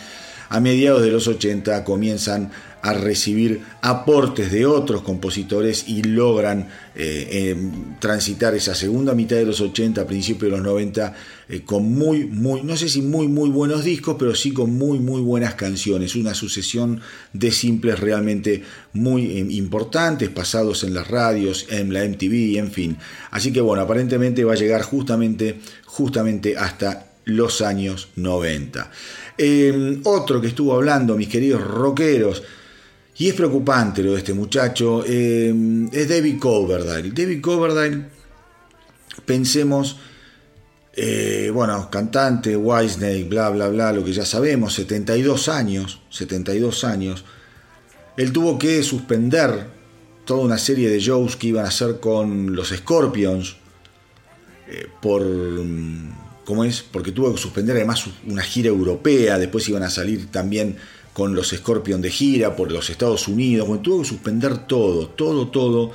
[0.49, 2.51] a mediados de los 80 comienzan
[2.85, 9.45] a recibir aportes de otros compositores y logran eh, em, transitar esa segunda mitad de
[9.45, 11.15] los 80, principios de los 90,
[11.49, 14.99] eh, con muy, muy, no sé si muy, muy buenos discos, pero sí con muy,
[14.99, 16.15] muy buenas canciones.
[16.15, 17.01] Una sucesión
[17.33, 18.61] de simples realmente
[18.93, 22.97] muy em, importantes, pasados en las radios, en la MTV, en fin.
[23.31, 28.91] Así que bueno, aparentemente va a llegar justamente, justamente hasta los años 90.
[29.37, 32.43] Em, otro que estuvo hablando, mis queridos rockeros,
[33.17, 37.11] y es preocupante lo de este muchacho, em, es David Coverdale.
[37.11, 38.05] David Coverdale,
[39.25, 39.97] pensemos,
[40.93, 47.23] eh, bueno, cantante, Whitesnake, bla, bla, bla, lo que ya sabemos, 72 años, 72 años.
[48.17, 49.67] Él tuvo que suspender
[50.25, 53.55] toda una serie de shows que iban a hacer con los Scorpions
[54.67, 55.21] eh, por
[56.45, 56.83] ¿Cómo es?
[56.83, 60.77] Porque tuvo que suspender además una gira europea, después iban a salir también
[61.15, 65.93] con los Scorpion de gira por los Estados Unidos, tuvo que suspender todo, todo, todo,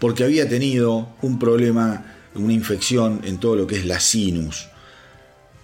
[0.00, 4.66] porque había tenido un problema, una infección en todo lo que es la sinus.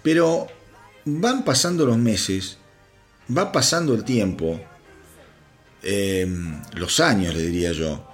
[0.03, 0.47] Pero
[1.03, 2.59] van pasando los meses,
[3.37, 4.61] va pasando el tiempo,
[5.81, 8.07] em, los años le diría yo,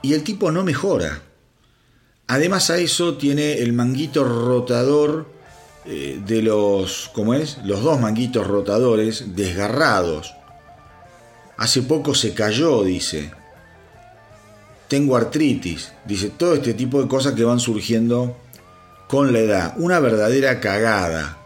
[0.00, 1.20] y el tipo no mejora.
[2.26, 5.35] Además a eso tiene el manguito rotador
[5.86, 7.58] eh, de los, ¿cómo es?
[7.64, 10.34] Los dos manguitos rotadores desgarrados.
[11.56, 13.30] Hace poco se cayó, dice.
[14.88, 18.36] Tengo artritis, dice todo este tipo de cosas que van surgiendo
[19.08, 19.74] con la edad.
[19.78, 21.38] Una verdadera cagada.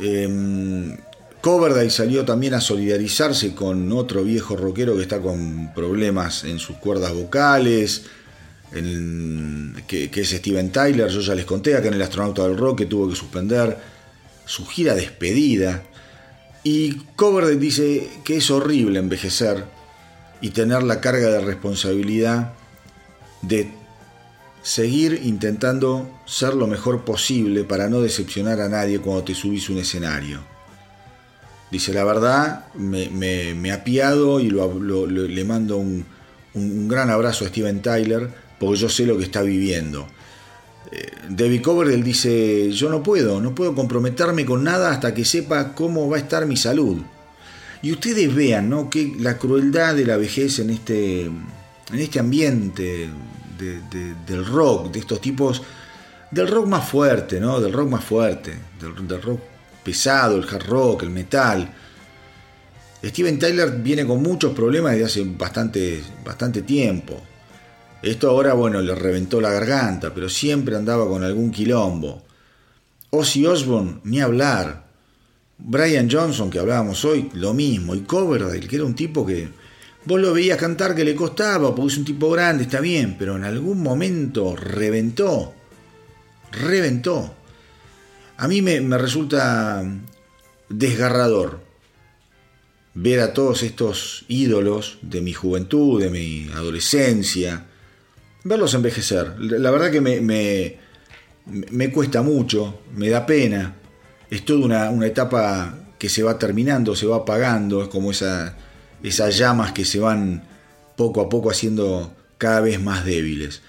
[0.00, 0.96] Eh,
[1.40, 6.76] Coverdale salió también a solidarizarse con otro viejo rockero que está con problemas en sus
[6.76, 8.04] cuerdas vocales
[8.70, 12.86] que, es Steven Tyler, yo ya les conté acá en el astronauta del rock que
[12.86, 13.76] tuvo que suspender
[14.44, 15.82] su gira despedida.
[16.62, 19.64] Y Coverdale dice que es horrible envejecer
[20.40, 22.52] y tener la carga de responsabilidad
[23.42, 23.72] de
[24.62, 29.78] seguir intentando ser lo mejor posible para no decepcionar a nadie cuando te subís un
[29.78, 30.40] escenario.
[31.70, 36.04] Dice, la verdad, me, me, apiado y le mando un,
[36.54, 38.28] un, gran abrazo a Steven Tyler
[38.60, 40.06] porque yo sé lo que está viviendo.
[40.92, 45.74] Eh, David Coverdale dice, yo no puedo, no puedo comprometerme con nada hasta que sepa
[45.74, 46.98] cómo va a estar mi salud.
[47.82, 48.90] Y ustedes vean, ¿no?
[48.90, 53.08] Que la crueldad de la vejez en este, en este ambiente
[54.26, 55.62] del rock, de estos tipos,
[56.30, 57.60] del rock más fuerte, ¿no?
[57.60, 59.40] Del rock más fuerte, del, rock
[59.82, 61.72] pesado, el hard rock, el metal.
[63.02, 67.29] Steven Tyler viene con muchos problemas desde hace bastante, bastante tiempo.
[68.02, 72.22] Esto ahora, bueno, le reventó la garganta, pero siempre andaba con algún quilombo.
[73.10, 74.88] Ozzy Osbourne, ni hablar.
[75.58, 77.94] Brian Johnson, que hablábamos hoy, lo mismo.
[77.94, 79.48] Y Coverdale, que era un tipo que
[80.06, 83.36] vos lo veías cantar que le costaba, porque es un tipo grande, está bien, pero
[83.36, 85.52] en algún momento reventó.
[86.52, 87.34] Reventó.
[88.38, 89.84] A mí me, me resulta
[90.70, 91.60] desgarrador
[92.94, 97.66] ver a todos estos ídolos de mi juventud, de mi adolescencia,
[98.44, 99.34] verlos envejecer.
[99.38, 103.76] La verdad que me, me, cuesta mucho, me da pena.
[104.30, 108.56] Es toda una, una, etapa que se va terminando, se va apagando, es como esa,
[109.02, 110.44] esas llamas que se van
[110.96, 113.62] poco a poco haciendo cada vez más débiles.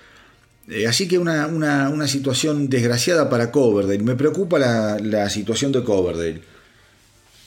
[0.69, 4.03] Eh, así que una, una, una, situación desgraciada para Coverdale.
[4.03, 6.41] Me preocupa la, la, situación de Coverdale.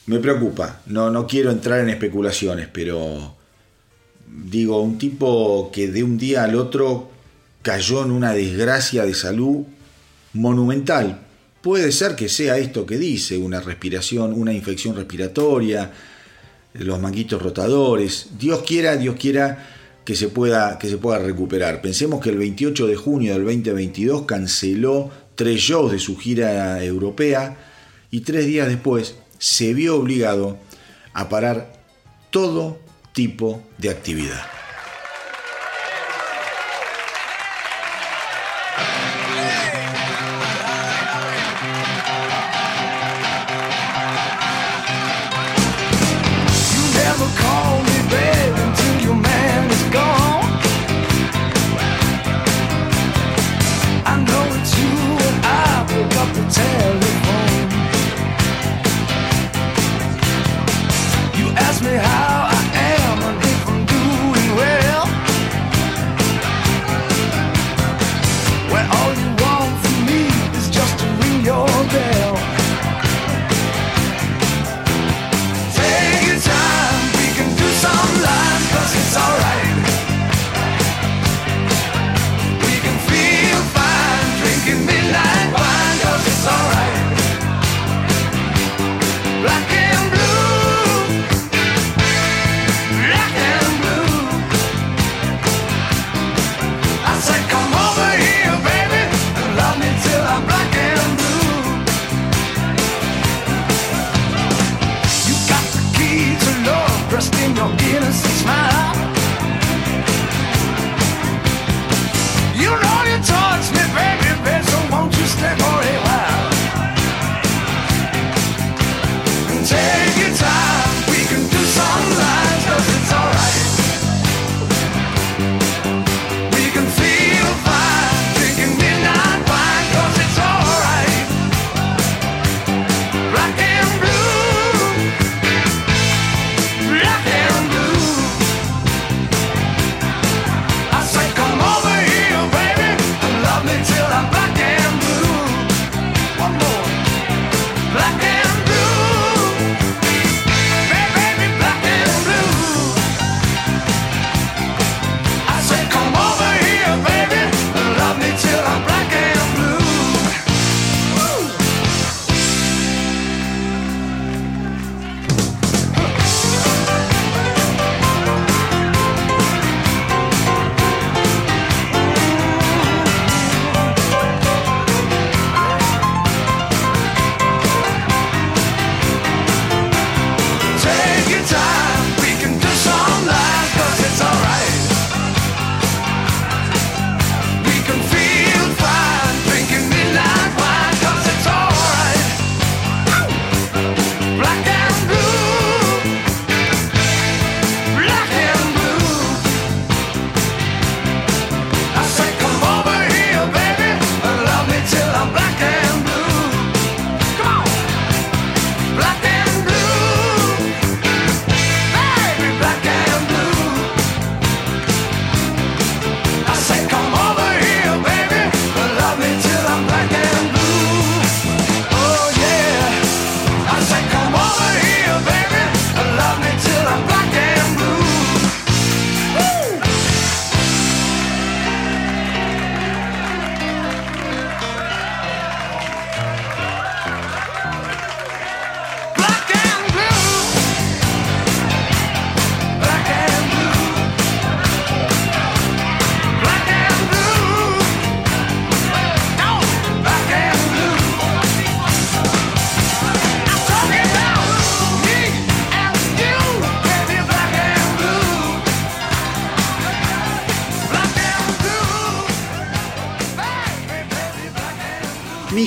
[0.06, 0.80] Me preocupa.
[0.86, 3.36] No, no quiero entrar en especulaciones, pero
[4.26, 7.13] digo, un tipo que de un día al otro
[7.64, 9.64] cayó en una desgracia de salud
[10.34, 11.26] monumental.
[11.62, 15.90] Puede ser que sea esto que dice, una respiración, una infección respiratoria,
[16.74, 18.28] los manguitos rotadores.
[18.38, 19.66] Dios quiera, Dios quiera
[20.04, 21.80] que se pueda, que se pueda recuperar.
[21.80, 27.56] Pensemos que el 28 de junio del 2022 canceló tres shows de su gira europea
[28.10, 30.58] y tres días después se vio obligado
[31.14, 31.72] a parar
[32.30, 32.78] todo
[33.14, 34.53] tipo de actividad.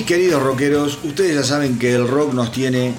[0.08, 2.94] Queridos rockeros, ustedes ya saben que el rock nos tiene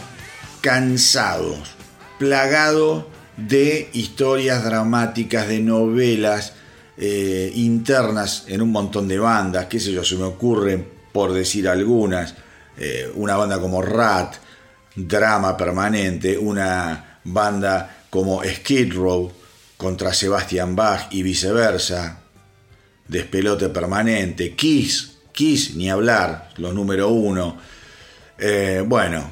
[0.62, 1.72] cansados,
[2.20, 3.06] plagados
[3.36, 6.54] de historias dramáticas, de novelas
[6.98, 11.68] eh, internas en un montón de bandas, qué sé yo, se me ocurren por decir
[11.68, 12.36] algunas,
[12.78, 14.36] eh, una banda como Rat,
[14.96, 19.32] drama permanente, una banda como Skid Row
[19.78, 22.20] contra Sebastian Bach y viceversa,
[23.08, 24.54] despelote permanente.
[24.54, 25.09] Kiss,
[25.40, 27.56] Kiss, ni hablar, los número uno.
[28.38, 29.32] Eh, bueno,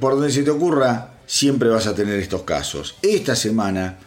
[0.00, 2.94] por donde se te ocurra, siempre vas a tener estos casos.
[3.02, 3.98] Esta semana,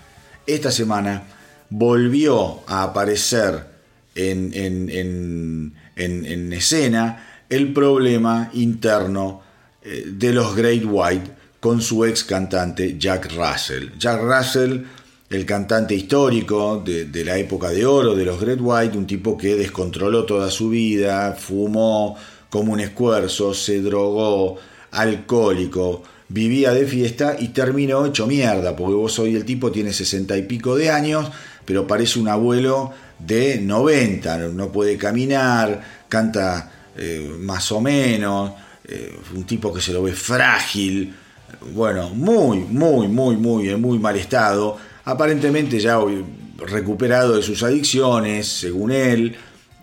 [0.48, 1.22] esta semana
[1.70, 3.68] volvió a aparecer
[4.16, 9.44] en, en, en, escena el problema interno
[9.84, 13.90] eh, de los Great White con su ex cantante Jack Russell.
[14.00, 14.86] Jack Russell,
[15.32, 19.56] el cantante histórico de, la época de oro de los Great White, un tipo que
[19.56, 22.18] descontroló toda su vida, fumó
[22.50, 24.58] como un esfuerzo, se drogó,
[24.92, 30.36] alcohólico, vivía de fiesta y terminó hecho mierda, porque vos hoy el tipo tiene sesenta
[30.38, 31.32] y pico de años,
[31.64, 38.52] pero parece un abuelo de 90, no puede caminar, canta eh, más o menos,
[38.84, 41.16] eh, un tipo que se lo ve frágil,
[41.74, 46.00] bueno, muy, muy, muy, muy, en muy mal estado, aparentemente ya
[46.58, 49.36] recuperado de sus adicciones, según él,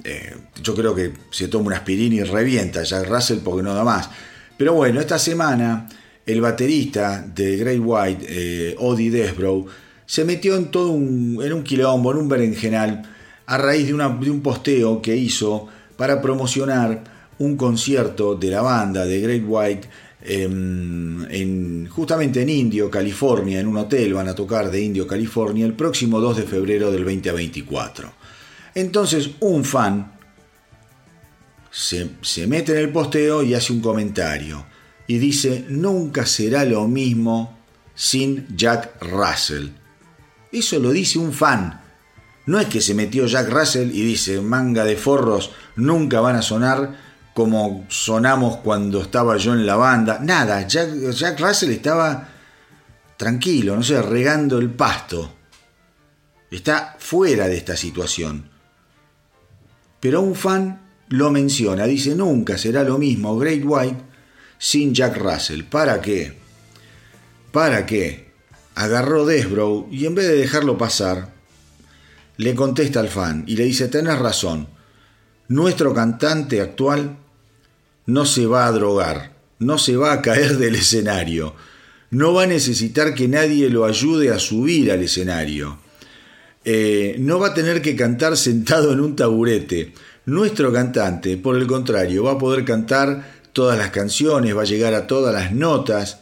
[0.05, 3.85] eh, yo creo que se toma una aspirina y revienta Jack Russell porque no da
[3.85, 4.11] más.
[4.57, 5.89] Pero bueno, esta semana
[6.24, 9.66] el baterista de Great White, eh, Odie Desbrow,
[10.05, 13.03] se metió en todo un, en un quilombo, en un berenjenal,
[13.47, 17.05] a raíz de, de un posteo que hizo para promocionar
[17.39, 19.89] un concierto de la banda de Great White
[20.28, 25.74] en, justamente en Indio, California, en un hotel, van a tocar de Indio, California, el
[25.74, 28.12] próximo 2 de febrero del 2024.
[28.74, 30.12] Entonces un fan
[31.70, 34.66] se, se mete en el posteo y hace un comentario
[35.06, 37.59] y dice, nunca será lo mismo
[37.94, 39.68] sin Jack Russell.
[40.52, 41.80] Eso lo dice un fan.
[42.46, 46.42] No es que se metió Jack Russell y dice, manga de forros, nunca van a
[46.42, 47.07] sonar
[47.39, 50.19] como sonamos cuando estaba yo en la banda.
[50.20, 52.31] Nada, Jack, Russell estaba
[53.16, 55.36] tranquilo, no sé, regando el pasto.
[56.51, 58.51] Está fuera de esta situación.
[60.01, 64.02] Pero un fan lo menciona, dice, nunca será lo mismo Great White
[64.59, 65.62] sin Jack Russell.
[65.62, 66.36] ¿Para qué?
[67.52, 68.32] ¿Para qué?
[68.74, 71.35] Agarró Desbrow y en vez de dejarlo pasar,
[72.36, 74.66] le contesta al fan y le dice, tenés razón,
[75.47, 77.19] nuestro cantante actual
[78.09, 81.55] no se va a drogar, no se va a caer del escenario,
[82.10, 85.78] no va a necesitar que nadie lo ayude a subir al escenario,
[86.64, 89.93] eh, no va a tener que cantar sentado en un taburete.
[90.24, 94.94] Nuestro cantante, por el contrario, va a poder cantar todas las canciones, va a llegar
[94.94, 96.20] a todas las notas.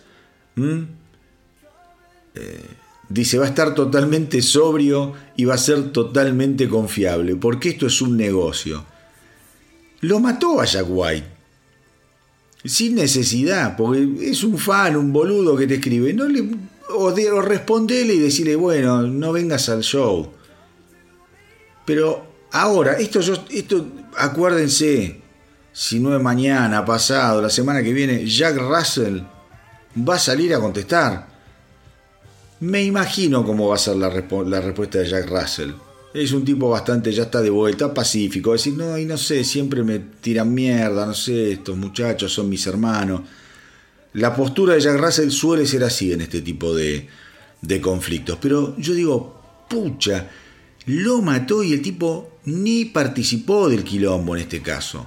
[2.35, 2.65] Eh,
[3.09, 8.03] dice, va a estar totalmente sobrio y va a ser totalmente confiable, porque esto es
[8.03, 8.85] un negocio.
[10.01, 11.36] Lo mató a Jack White.
[12.67, 16.13] Sin necesidad, porque es un fan, un boludo que te escribe.
[16.13, 16.49] No le,
[16.91, 20.33] o, de, respondele y decirle, bueno, no vengas al show.
[21.85, 23.21] Pero ahora, esto,
[23.51, 23.87] esto
[24.17, 25.21] acuérdense,
[25.73, 29.21] si no es mañana, pasado, la semana que viene, Jack Russell
[29.97, 31.27] va a salir a contestar.
[32.61, 35.73] Me imagino cómo va a ser la, respuesta de Jack Russell.
[36.17, 38.53] Es un tipo bastante, ya está de vuelta, pacífico.
[38.53, 42.67] Decir, no, y no sé, siempre me tiran mierda, no sé, estos muchachos son mis
[42.67, 43.21] hermanos.
[44.15, 47.07] La postura de Jack Russell suele ser así en este tipo de,
[47.61, 48.39] de conflictos.
[48.41, 50.31] Pero yo digo, pucha,
[50.87, 55.07] lo mató y el tipo ni participó del quilombo en este caso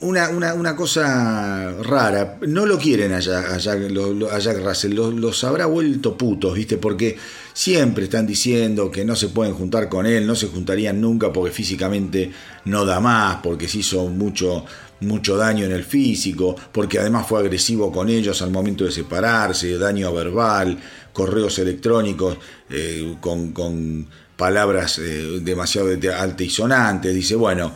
[0.00, 2.38] una, una, cosa rara.
[2.46, 6.78] No lo quieren a Jack, a Russell, los, habrá vuelto putos, ¿viste?
[6.78, 7.16] Porque
[7.52, 11.52] siempre están diciendo que no se pueden juntar con él, no se juntarían nunca porque
[11.52, 12.32] físicamente
[12.64, 14.64] no da más, porque se hizo mucho,
[15.00, 19.76] mucho daño en el físico, porque además fue agresivo con ellos al momento de separarse,
[19.76, 20.78] daño verbal,
[21.12, 22.38] correos electrónicos
[22.70, 24.06] eh, con, con,
[24.36, 27.14] palabras eh, demasiado altisonantes.
[27.14, 27.74] Dice, bueno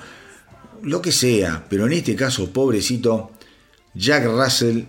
[0.85, 3.33] lo que sea, pero en este caso, pobrecito,
[3.95, 4.85] Jack Russell,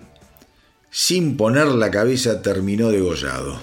[0.91, 3.59] sin poner la cabeza, terminó degollado.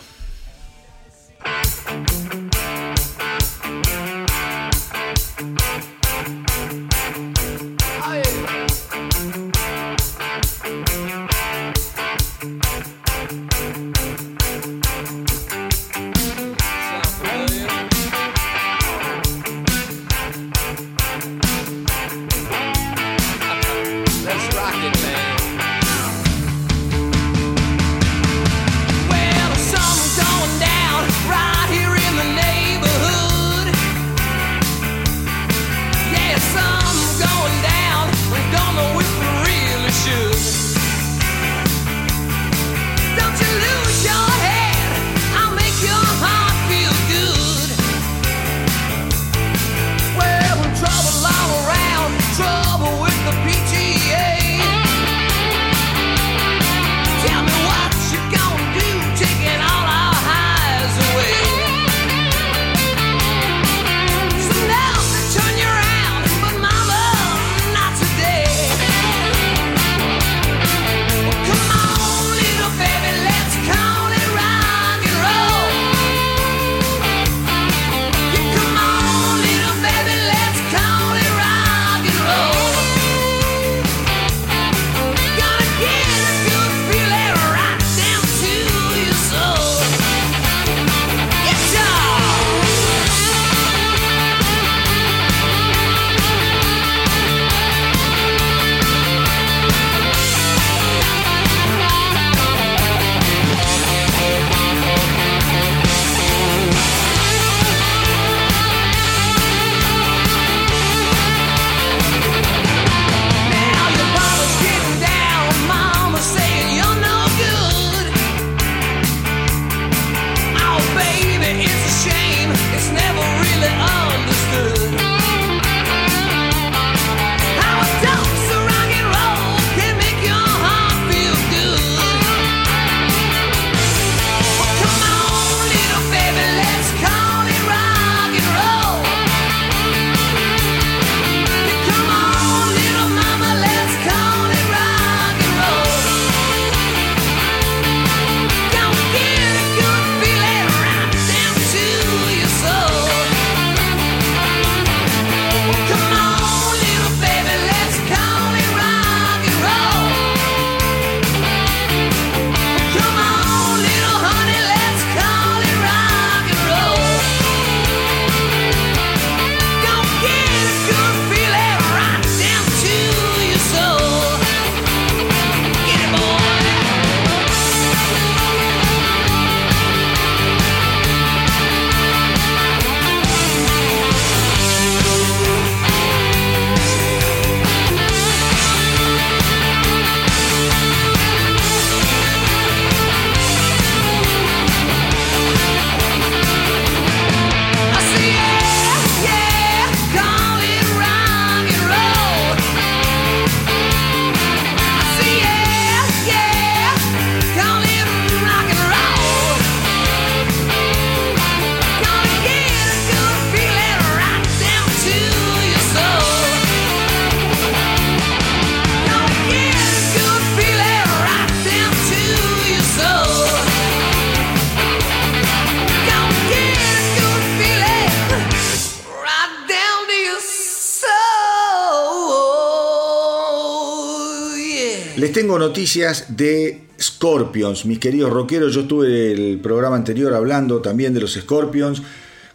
[235.95, 238.73] De Scorpions, mis queridos rockeros.
[238.73, 242.03] Yo estuve el programa anterior hablando también de los Scorpions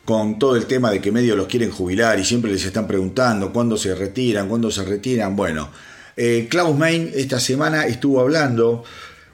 [0.06, 3.54] con todo el tema de que medio los quieren jubilar y siempre les están preguntando
[3.54, 5.36] cuándo se retiran, cuándo se retiran.
[5.36, 5.70] Bueno,
[6.16, 8.84] eh, Klaus Main esta semana estuvo hablando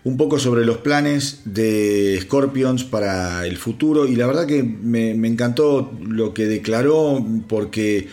[0.03, 5.11] un poco sobre los planes de Scorpions para el futuro y la verdad que me,
[5.11, 8.09] encantó lo que declaró porque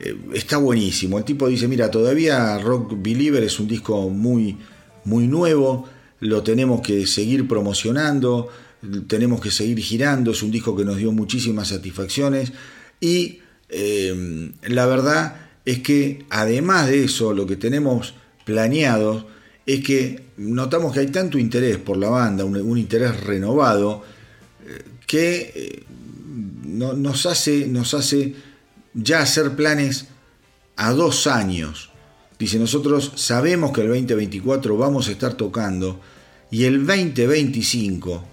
[0.00, 1.18] eh, está buenísimo.
[1.18, 4.56] El tipo dice, mira, todavía Rock Believer es un disco muy,
[5.06, 5.88] muy nuevo,
[6.20, 8.48] lo tenemos que seguir promocionando,
[9.06, 12.52] tenemos que seguir girando, es un disco que nos dio muchísimas satisfacciones
[13.00, 18.14] y eh, la verdad es que además de eso, lo que tenemos
[18.44, 19.26] planeado
[19.66, 24.04] es que notamos que hay tanto interés por la banda, un, interés renovado,
[24.64, 25.82] eh, que eh,
[26.64, 28.34] nos, hace, nos hace
[28.94, 30.06] ya hacer planes
[30.76, 31.90] a dos años.
[32.38, 36.00] Dice, nosotros sabemos que el 2024 vamos a estar tocando
[36.50, 38.24] y el 2025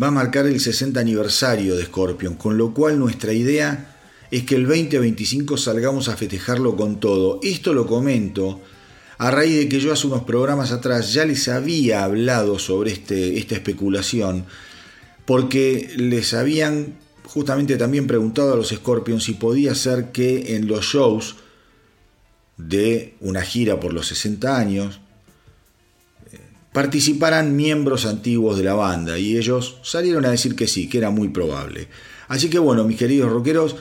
[0.00, 3.96] va a marcar el 60 aniversario de Scorpion, con lo cual nuestra idea
[4.30, 7.40] es que el 2025 salgamos a festejarlo con todo.
[7.42, 8.60] Esto lo comento
[9.16, 13.38] a raíz de que yo hace unos programas atrás ya les había hablado sobre este,
[13.38, 14.44] esta especulación,
[15.24, 20.84] porque les habían justamente también preguntado a los Scorpions si podía ser que en los
[20.84, 21.36] shows
[22.58, 25.00] de una gira por los 60 años
[26.32, 26.38] eh,
[26.72, 31.10] participaran miembros antiguos de la banda y ellos salieron a decir que sí, que era
[31.10, 31.88] muy probable.
[32.26, 33.76] Así que bueno, mis queridos rockeros,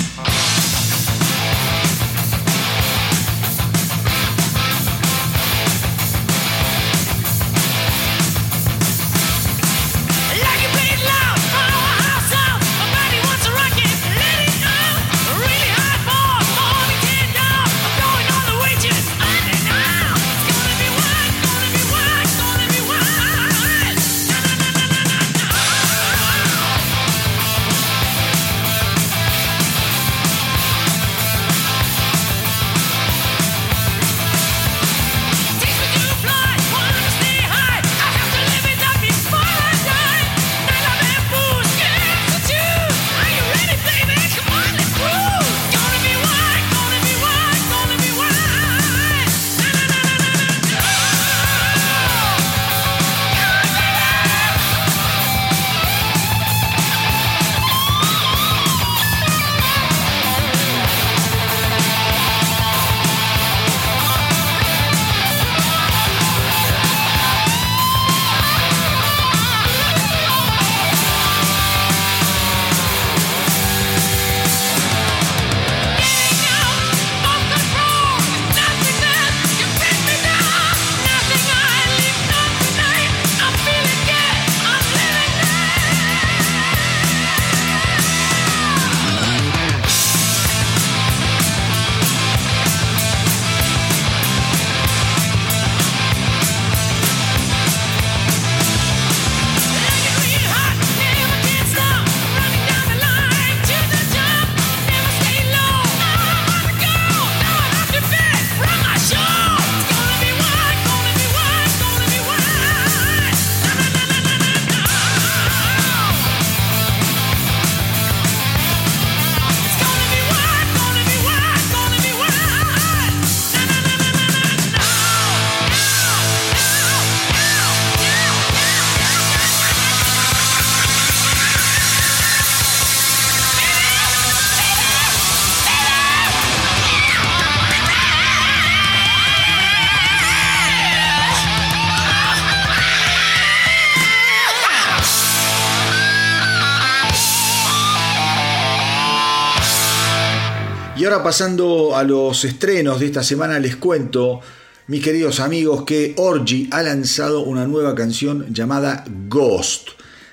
[151.11, 154.41] Pasando a los estrenos de esta semana, les cuento,
[154.87, 159.89] mis queridos amigos, que Orgy ha lanzado una nueva canción llamada Ghost.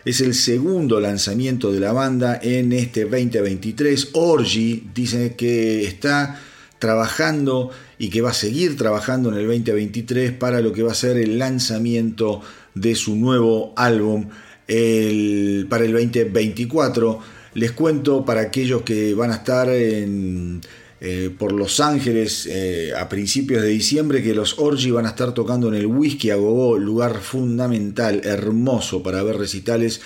[0.05, 4.09] Es el segundo lanzamiento de la banda en este 2023.
[4.13, 6.39] Orgy dice que está
[6.77, 10.95] trabajando y que va a seguir trabajando en el 2023 para lo que va a
[10.95, 12.41] ser el lanzamiento
[12.75, 14.27] de su nuevo álbum
[14.67, 20.61] para el 2024 Les cuento para aquellos que van a estar en,
[21.01, 25.33] eh, por Los Ángeles eh, a principios de diciembre que los Orgy van a estar
[25.33, 30.01] tocando en el Whisky a Gogó, lugar fundamental, hermoso para ver recitales,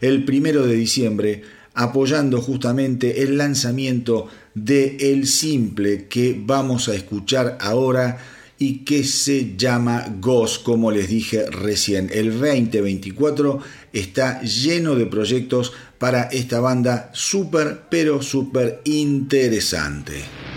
[0.00, 1.42] el primero de diciembre,
[1.74, 8.18] apoyando justamente el lanzamiento de El Simple que vamos a escuchar ahora
[8.58, 12.10] y que se llama Ghost, como les dije recién.
[12.12, 13.60] El 2024
[13.92, 20.47] está lleno de proyectos para esta banda súper, pero súper interesante.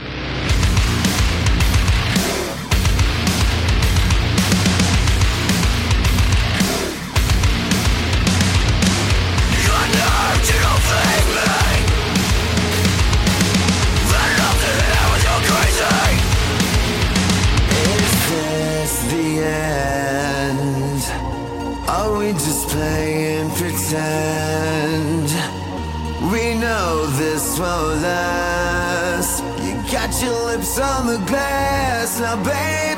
[30.82, 32.20] On the glass.
[32.20, 32.91] Now, baby,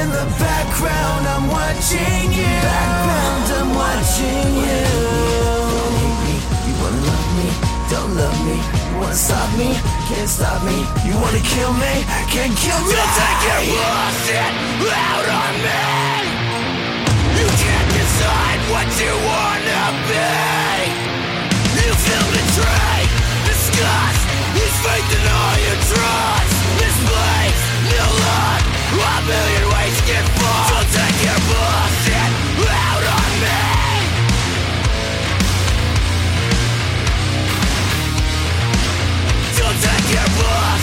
[0.00, 2.56] in the background, I'm watching you.
[2.64, 4.84] Background, I'm watching you.
[6.66, 7.48] You wanna love me,
[7.92, 8.56] don't love me.
[8.56, 9.68] You wanna stop me,
[10.08, 10.78] can't stop me.
[11.04, 11.94] You wanna kill me,
[12.32, 12.96] can't kill me.
[12.96, 14.52] Don't take your bullshit
[15.12, 15.84] out on me.
[17.38, 20.32] You can't decide what you wanna be.
[21.76, 23.10] You feel betrayed,
[23.48, 24.20] disgust,
[24.56, 26.59] lose faith in all your trust.
[28.92, 30.92] A million ways to get fucked.
[30.92, 32.32] Take your bullshit
[32.66, 33.58] out on me.
[39.80, 40.79] Take your bullshit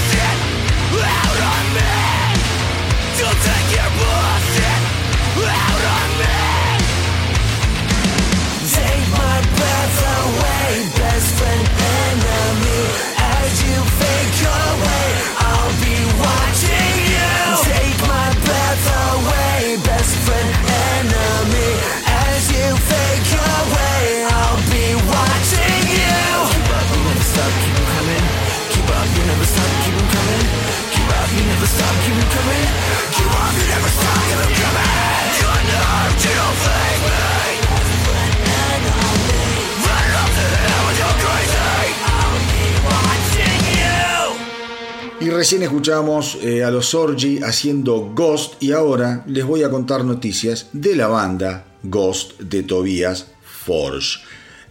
[45.38, 50.70] recién escuchamos eh, a los Orgy haciendo Ghost y ahora les voy a contar noticias
[50.74, 54.20] de la banda Ghost de Tobias Forge.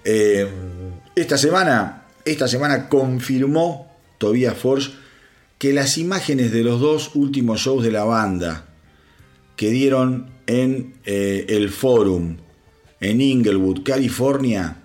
[0.04, 0.50] Eh,
[1.14, 4.90] esta semana, esta semana confirmó Tobias Forge
[5.56, 8.66] que las imágenes de los dos últimos shows de la banda
[9.54, 12.38] que dieron en eh, el Forum
[12.98, 14.82] en Inglewood, California,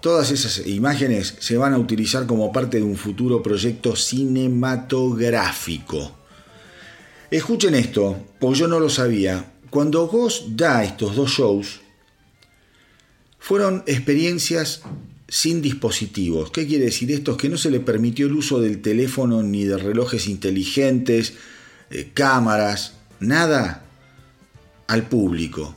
[0.00, 6.16] Todas esas imágenes se van a utilizar como parte de un futuro proyecto cinematográfico.
[7.30, 9.54] Escuchen esto, porque yo no lo sabía.
[9.70, 11.80] Cuando Ghost da estos dos shows,
[13.38, 14.82] fueron experiencias
[15.28, 16.50] sin dispositivos.
[16.50, 17.32] ¿Qué quiere decir esto?
[17.32, 21.34] Es que no se le permitió el uso del teléfono ni de relojes inteligentes,
[21.90, 23.84] eh, cámaras, nada
[24.86, 25.74] al público.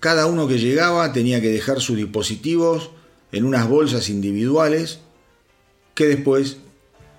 [0.00, 2.90] Cada uno que llegaba tenía que dejar sus dispositivos
[3.34, 5.00] en unas bolsas individuales
[5.94, 6.58] que después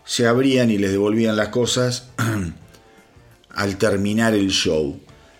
[0.05, 2.09] se abrían y les devolvían las cosas
[3.49, 4.97] al terminar el show.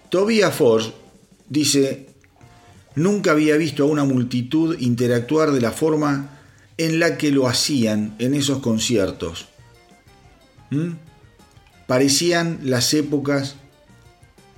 [0.10, 0.92] Tobias Force
[1.48, 2.08] dice,
[2.96, 6.40] nunca había visto a una multitud interactuar de la forma
[6.78, 9.48] en la que lo hacían en esos conciertos.
[10.72, 10.92] ¿Mm?
[11.88, 13.56] Parecían las épocas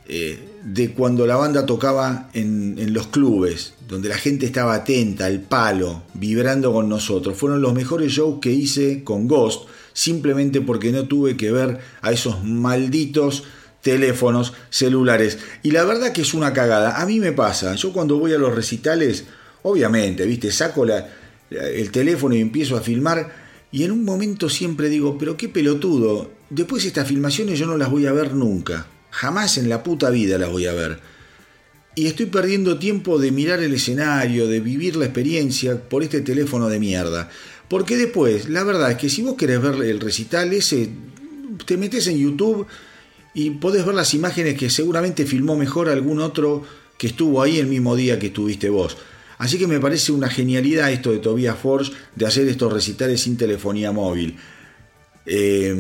[0.08, 5.40] eh, de cuando la banda tocaba en, los clubes, donde la gente estaba atenta, al
[5.40, 7.38] palo, vibrando con nosotros.
[7.38, 12.12] Fueron los mejores shows que hice con Ghost, simplemente porque no tuve que ver a
[12.12, 13.46] esos malditos
[13.82, 15.40] teléfonos celulares.
[15.64, 17.02] Y la verdad que es una cagada.
[17.02, 19.24] A mí me pasa, yo cuando voy a los recitales,
[19.64, 20.86] obviamente, viste, saco
[21.50, 23.48] el teléfono y empiezo a filmar.
[23.72, 27.90] Y en un momento siempre digo, pero qué pelotudo, después estas filmaciones yo no las
[27.90, 28.88] voy a ver nunca.
[29.12, 31.00] Jamás en la puta vida las voy a ver.
[31.96, 36.70] Y estoy perdiendo tiempo de mirar el escenario, de vivir la experiencia por este teléfono
[36.70, 37.30] de mierda.
[37.68, 40.90] Porque después, la verdad es que si vos querés ver el recital ese,
[41.66, 42.68] te metes en YouTube
[43.34, 46.64] y podés ver las imágenes que seguramente filmó mejor algún otro
[46.98, 48.98] que estuvo ahí el mismo día que estuviste vos.
[49.38, 53.38] Así que me parece una genialidad esto de Tobias Forge de hacer estos recitales sin
[53.38, 54.38] telefonía móvil.
[55.30, 55.76] Eh,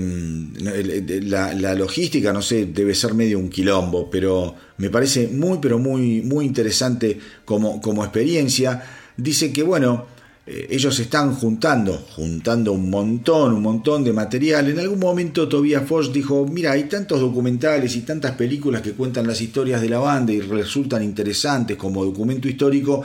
[1.24, 6.22] la, logística, no sé, debe ser medio un quilombo, pero me parece muy, pero muy,
[6.22, 8.84] muy interesante como, como experiencia.
[9.16, 10.06] Dice que, bueno,
[10.46, 14.70] eh, ellos están juntando, juntando un montón, un montón de material.
[14.70, 19.28] En algún momento Tobias Fox dijo, mira, hay tantos documentales y tantas películas que cuentan
[19.28, 23.02] las historias de la banda y resultan interesantes como documento histórico,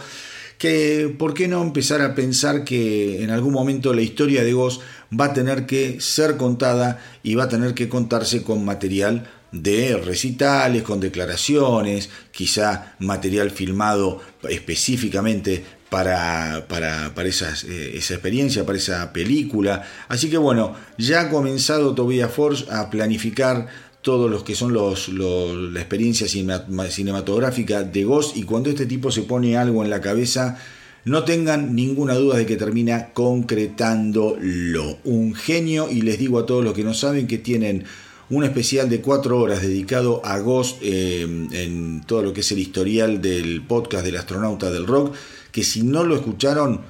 [0.62, 4.80] que por qué no empezar a pensar que en algún momento la historia de Ghost
[5.12, 9.96] va a tener que ser contada y va a tener que contarse con material de
[9.96, 19.12] recitales, con declaraciones, quizá material filmado específicamente para, para, para eh, esa experiencia, para esa
[19.12, 19.82] película.
[20.06, 23.66] Así que bueno, ya ha comenzado Tobias Force a planificar
[24.02, 29.10] todos los que son los, los, la experiencia cinematográfica de Ghost y cuando este tipo
[29.10, 30.58] se pone algo en la cabeza,
[31.04, 34.98] no tengan ninguna duda de que termina concretándolo.
[35.04, 37.84] Un genio y les digo a todos los que no saben que tienen
[38.30, 42.58] un especial de cuatro horas dedicado a Ghost eh, en todo lo que es el
[42.58, 45.14] historial del podcast del astronauta del rock,
[45.50, 46.80] que si no lo escucharon,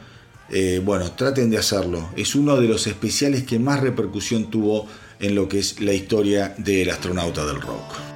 [0.51, 2.11] eh, bueno, traten de hacerlo.
[2.17, 4.87] Es uno de los especiales que más repercusión tuvo
[5.23, 8.12] en lo que es la historia del astronauta del rock.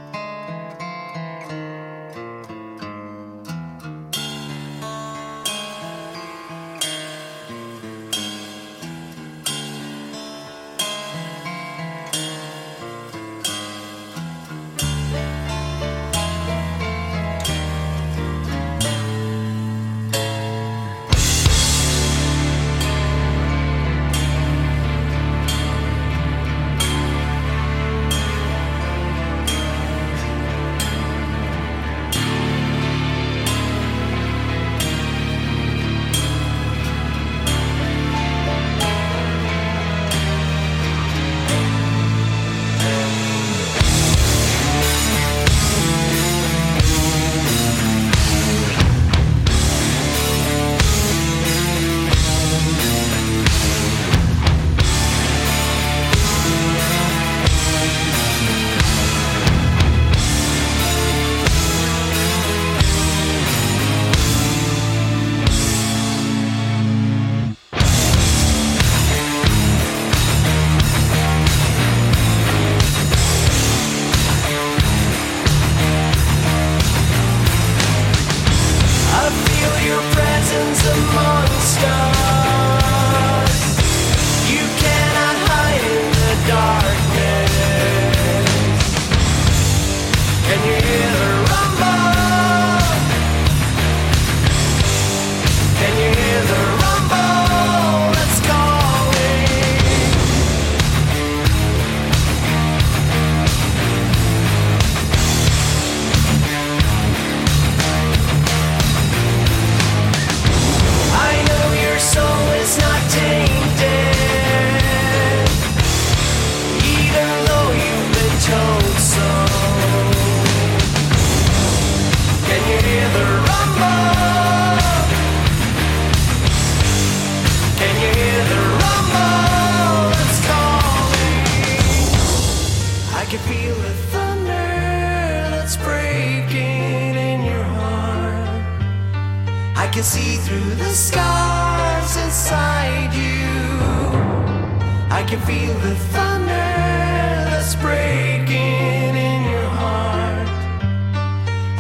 [145.27, 150.49] Can feel the thunder that's breaking in your heart.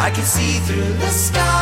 [0.00, 1.55] I can see through the scars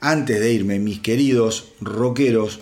[0.00, 2.60] antes de irme, mis queridos rockeros,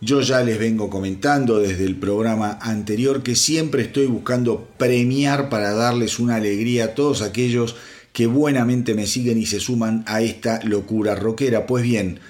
[0.00, 5.72] yo ya les vengo comentando desde el programa anterior que siempre estoy buscando premiar para
[5.72, 7.76] darles una alegría a todos aquellos
[8.12, 11.66] que buenamente me siguen y se suman a esta locura rockera.
[11.66, 12.20] Pues bien,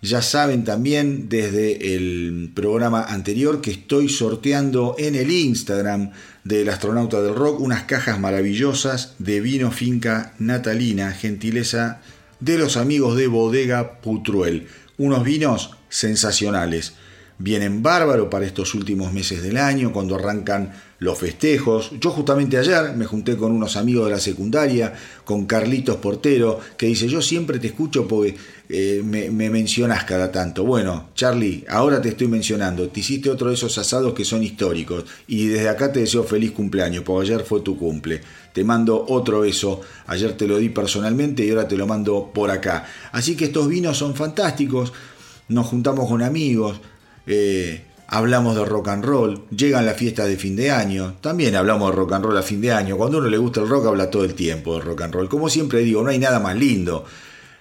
[0.00, 6.12] ya saben también desde el programa anterior que estoy sorteando en el Instagram
[6.44, 12.00] del astronauta del rock unas cajas maravillosas de vino finca natalina, gentileza
[12.40, 14.68] de los amigos de Bodega Putruel.
[14.98, 16.94] Unos vinos sensacionales.
[17.40, 21.92] Vienen bárbaro para estos últimos meses del año, cuando arrancan los festejos.
[22.00, 24.92] Yo justamente ayer me junté con unos amigos de la secundaria,
[25.24, 28.34] con Carlitos Portero, que dice, yo siempre te escucho porque
[28.68, 30.64] eh, me, me mencionás cada tanto.
[30.64, 35.04] Bueno, Charlie, ahora te estoy mencionando, te hiciste otro de esos asados que son históricos.
[35.28, 38.20] Y desde acá te deseo feliz cumpleaños, porque ayer fue tu cumple.
[38.52, 42.50] Te mando otro beso, ayer te lo di personalmente y ahora te lo mando por
[42.50, 42.84] acá.
[43.12, 44.92] Así que estos vinos son fantásticos,
[45.48, 46.80] nos juntamos con amigos,
[47.26, 51.90] eh, hablamos de rock and roll, llegan las fiestas de fin de año, también hablamos
[51.90, 54.10] de rock and roll a fin de año, cuando uno le gusta el rock habla
[54.10, 55.28] todo el tiempo de rock and roll.
[55.28, 57.04] Como siempre digo, no hay nada más lindo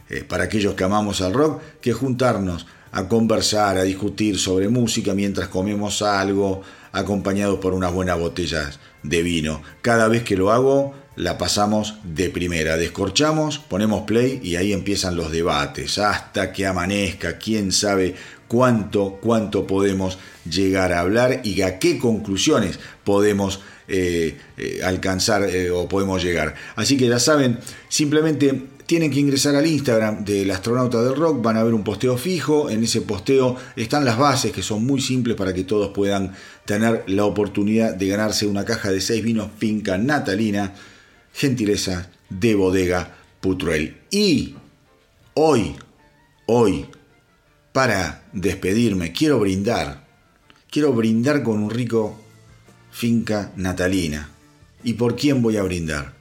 [0.09, 5.13] eh, para aquellos que amamos al rock que juntarnos a conversar, a discutir sobre música
[5.13, 6.61] mientras comemos algo,
[6.93, 9.61] acompañados por unas buenas botellas de vino.
[9.81, 12.77] Cada vez que lo hago, la pasamos de primera.
[12.77, 15.97] Descorchamos, ponemos play y ahí empiezan los debates.
[15.97, 18.15] Hasta que amanezca, quién sabe
[18.47, 20.17] cuánto, cuánto podemos
[20.49, 26.55] llegar a hablar y a qué conclusiones podemos eh, eh, alcanzar eh, o podemos llegar.
[26.75, 31.57] Así que ya saben, simplemente tienen que ingresar al Instagram del astronauta del rock, van
[31.57, 35.35] a ver un posteo fijo, en ese posteo están las bases que son muy simples
[35.35, 36.33] para que todos puedan
[36.63, 40.73] tener la oportunidad de ganarse una caja de seis vinos finca natalina,
[41.37, 43.97] gentileza de bodega Putruel.
[44.11, 44.55] Y
[45.35, 45.75] hoy,
[46.47, 46.87] hoy,
[47.71, 50.07] para despedirme, quiero brindar,
[50.69, 52.19] quiero brindar con un rico
[52.91, 54.31] finca natalina.
[54.83, 56.17] ¿Y por quién voy a brindar?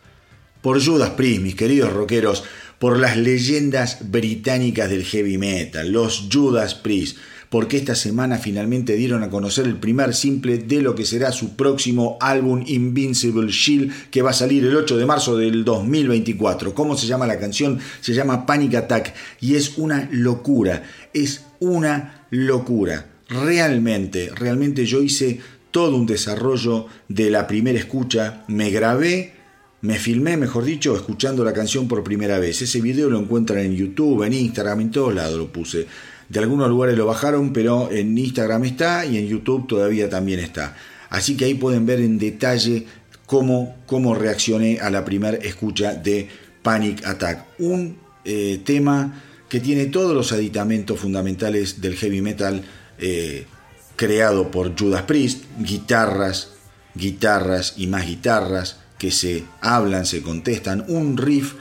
[0.67, 2.43] por Judas Priest, mis queridos rockeros,
[2.81, 7.19] por las leyendas británicas del heavy metal, los Judas Priest,
[7.57, 11.57] porque esta semana finalmente dieron a conocer el primer simple de lo que será su
[11.57, 16.75] próximo álbum Invincible Shield que va a salir el 8 de marzo del 2024.
[16.75, 17.79] ¿Cómo se llama la canción?
[18.03, 20.83] Se llama Panic Attack y es una locura,
[21.15, 23.07] es una locura.
[23.31, 29.33] Realmente, realmente yo hice todo un desarrollo de la primera escucha, me grabé
[29.81, 32.61] me filmé, mejor dicho, escuchando la canción por primera vez.
[32.61, 35.87] Ese video lo encuentran en YouTube, en Instagram, en todos lados lo puse.
[36.29, 40.77] De algunos lugares lo bajaron, pero en Instagram está y en YouTube todavía también está.
[41.09, 42.87] Así que ahí pueden ver en detalle
[43.27, 46.29] cómo, cómo reaccioné a la primera escucha de
[46.63, 47.45] Panic Attack.
[47.59, 52.65] Un eh, tema que tiene todos los aditamentos fundamentales del heavy metal
[52.99, 53.47] eh,
[53.95, 56.51] creado por Judas Priest, guitarras,
[56.95, 61.55] guitarras y más guitarras, que se hablan, se contestan, un riff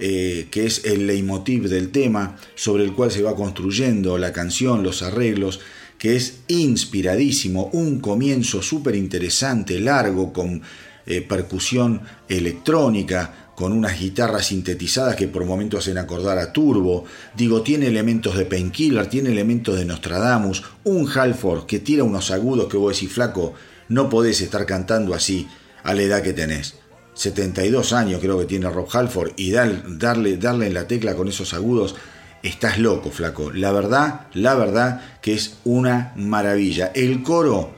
[0.00, 4.82] eh, que es el leitmotiv del tema sobre el cual se va construyendo la canción,
[4.82, 5.60] los arreglos,
[5.98, 10.62] que es inspiradísimo, un comienzo súper interesante, largo, con
[11.04, 12.00] eh, percusión
[12.30, 17.04] electrónica, con unas guitarras sintetizadas que por momentos hacen acordar a Turbo.
[17.36, 22.68] Digo, tiene elementos de Painkiller, tiene elementos de Nostradamus, un Halford que tira unos agudos
[22.68, 23.52] que vos decís, flaco,
[23.90, 25.46] no podés estar cantando así
[25.82, 26.79] a la edad que tenés.
[27.20, 31.52] 72 años creo que tiene Rob Halford y darle, darle en la tecla con esos
[31.52, 31.94] agudos,
[32.42, 33.52] estás loco, flaco.
[33.52, 36.90] La verdad, la verdad que es una maravilla.
[36.94, 37.74] El coro,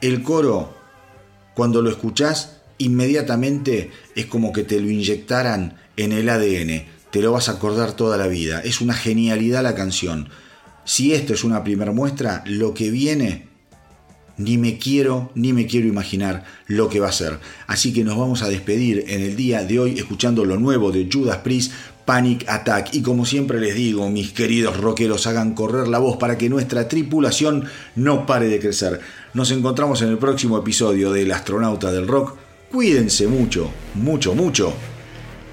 [0.00, 0.76] el coro,
[1.56, 6.86] cuando lo escuchás, inmediatamente es como que te lo inyectaran en el ADN.
[7.10, 8.60] Te lo vas a acordar toda la vida.
[8.60, 10.28] Es una genialidad la canción.
[10.84, 13.48] Si esto es una primera muestra, lo que viene
[14.38, 17.38] ni me quiero, ni me quiero imaginar lo que va a ser.
[17.66, 21.08] Así que nos vamos a despedir en el día de hoy escuchando lo nuevo de
[21.10, 21.72] Judas Priest,
[22.04, 22.94] Panic Attack.
[22.94, 26.88] Y como siempre les digo, mis queridos rockeros, hagan correr la voz para que nuestra
[26.88, 27.64] tripulación
[27.94, 29.00] no pare de crecer.
[29.34, 32.36] Nos encontramos en el próximo episodio del Astronauta del Rock.
[32.70, 34.72] Cuídense mucho, mucho, mucho.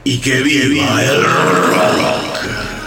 [0.03, 2.82] Y que viva el rock.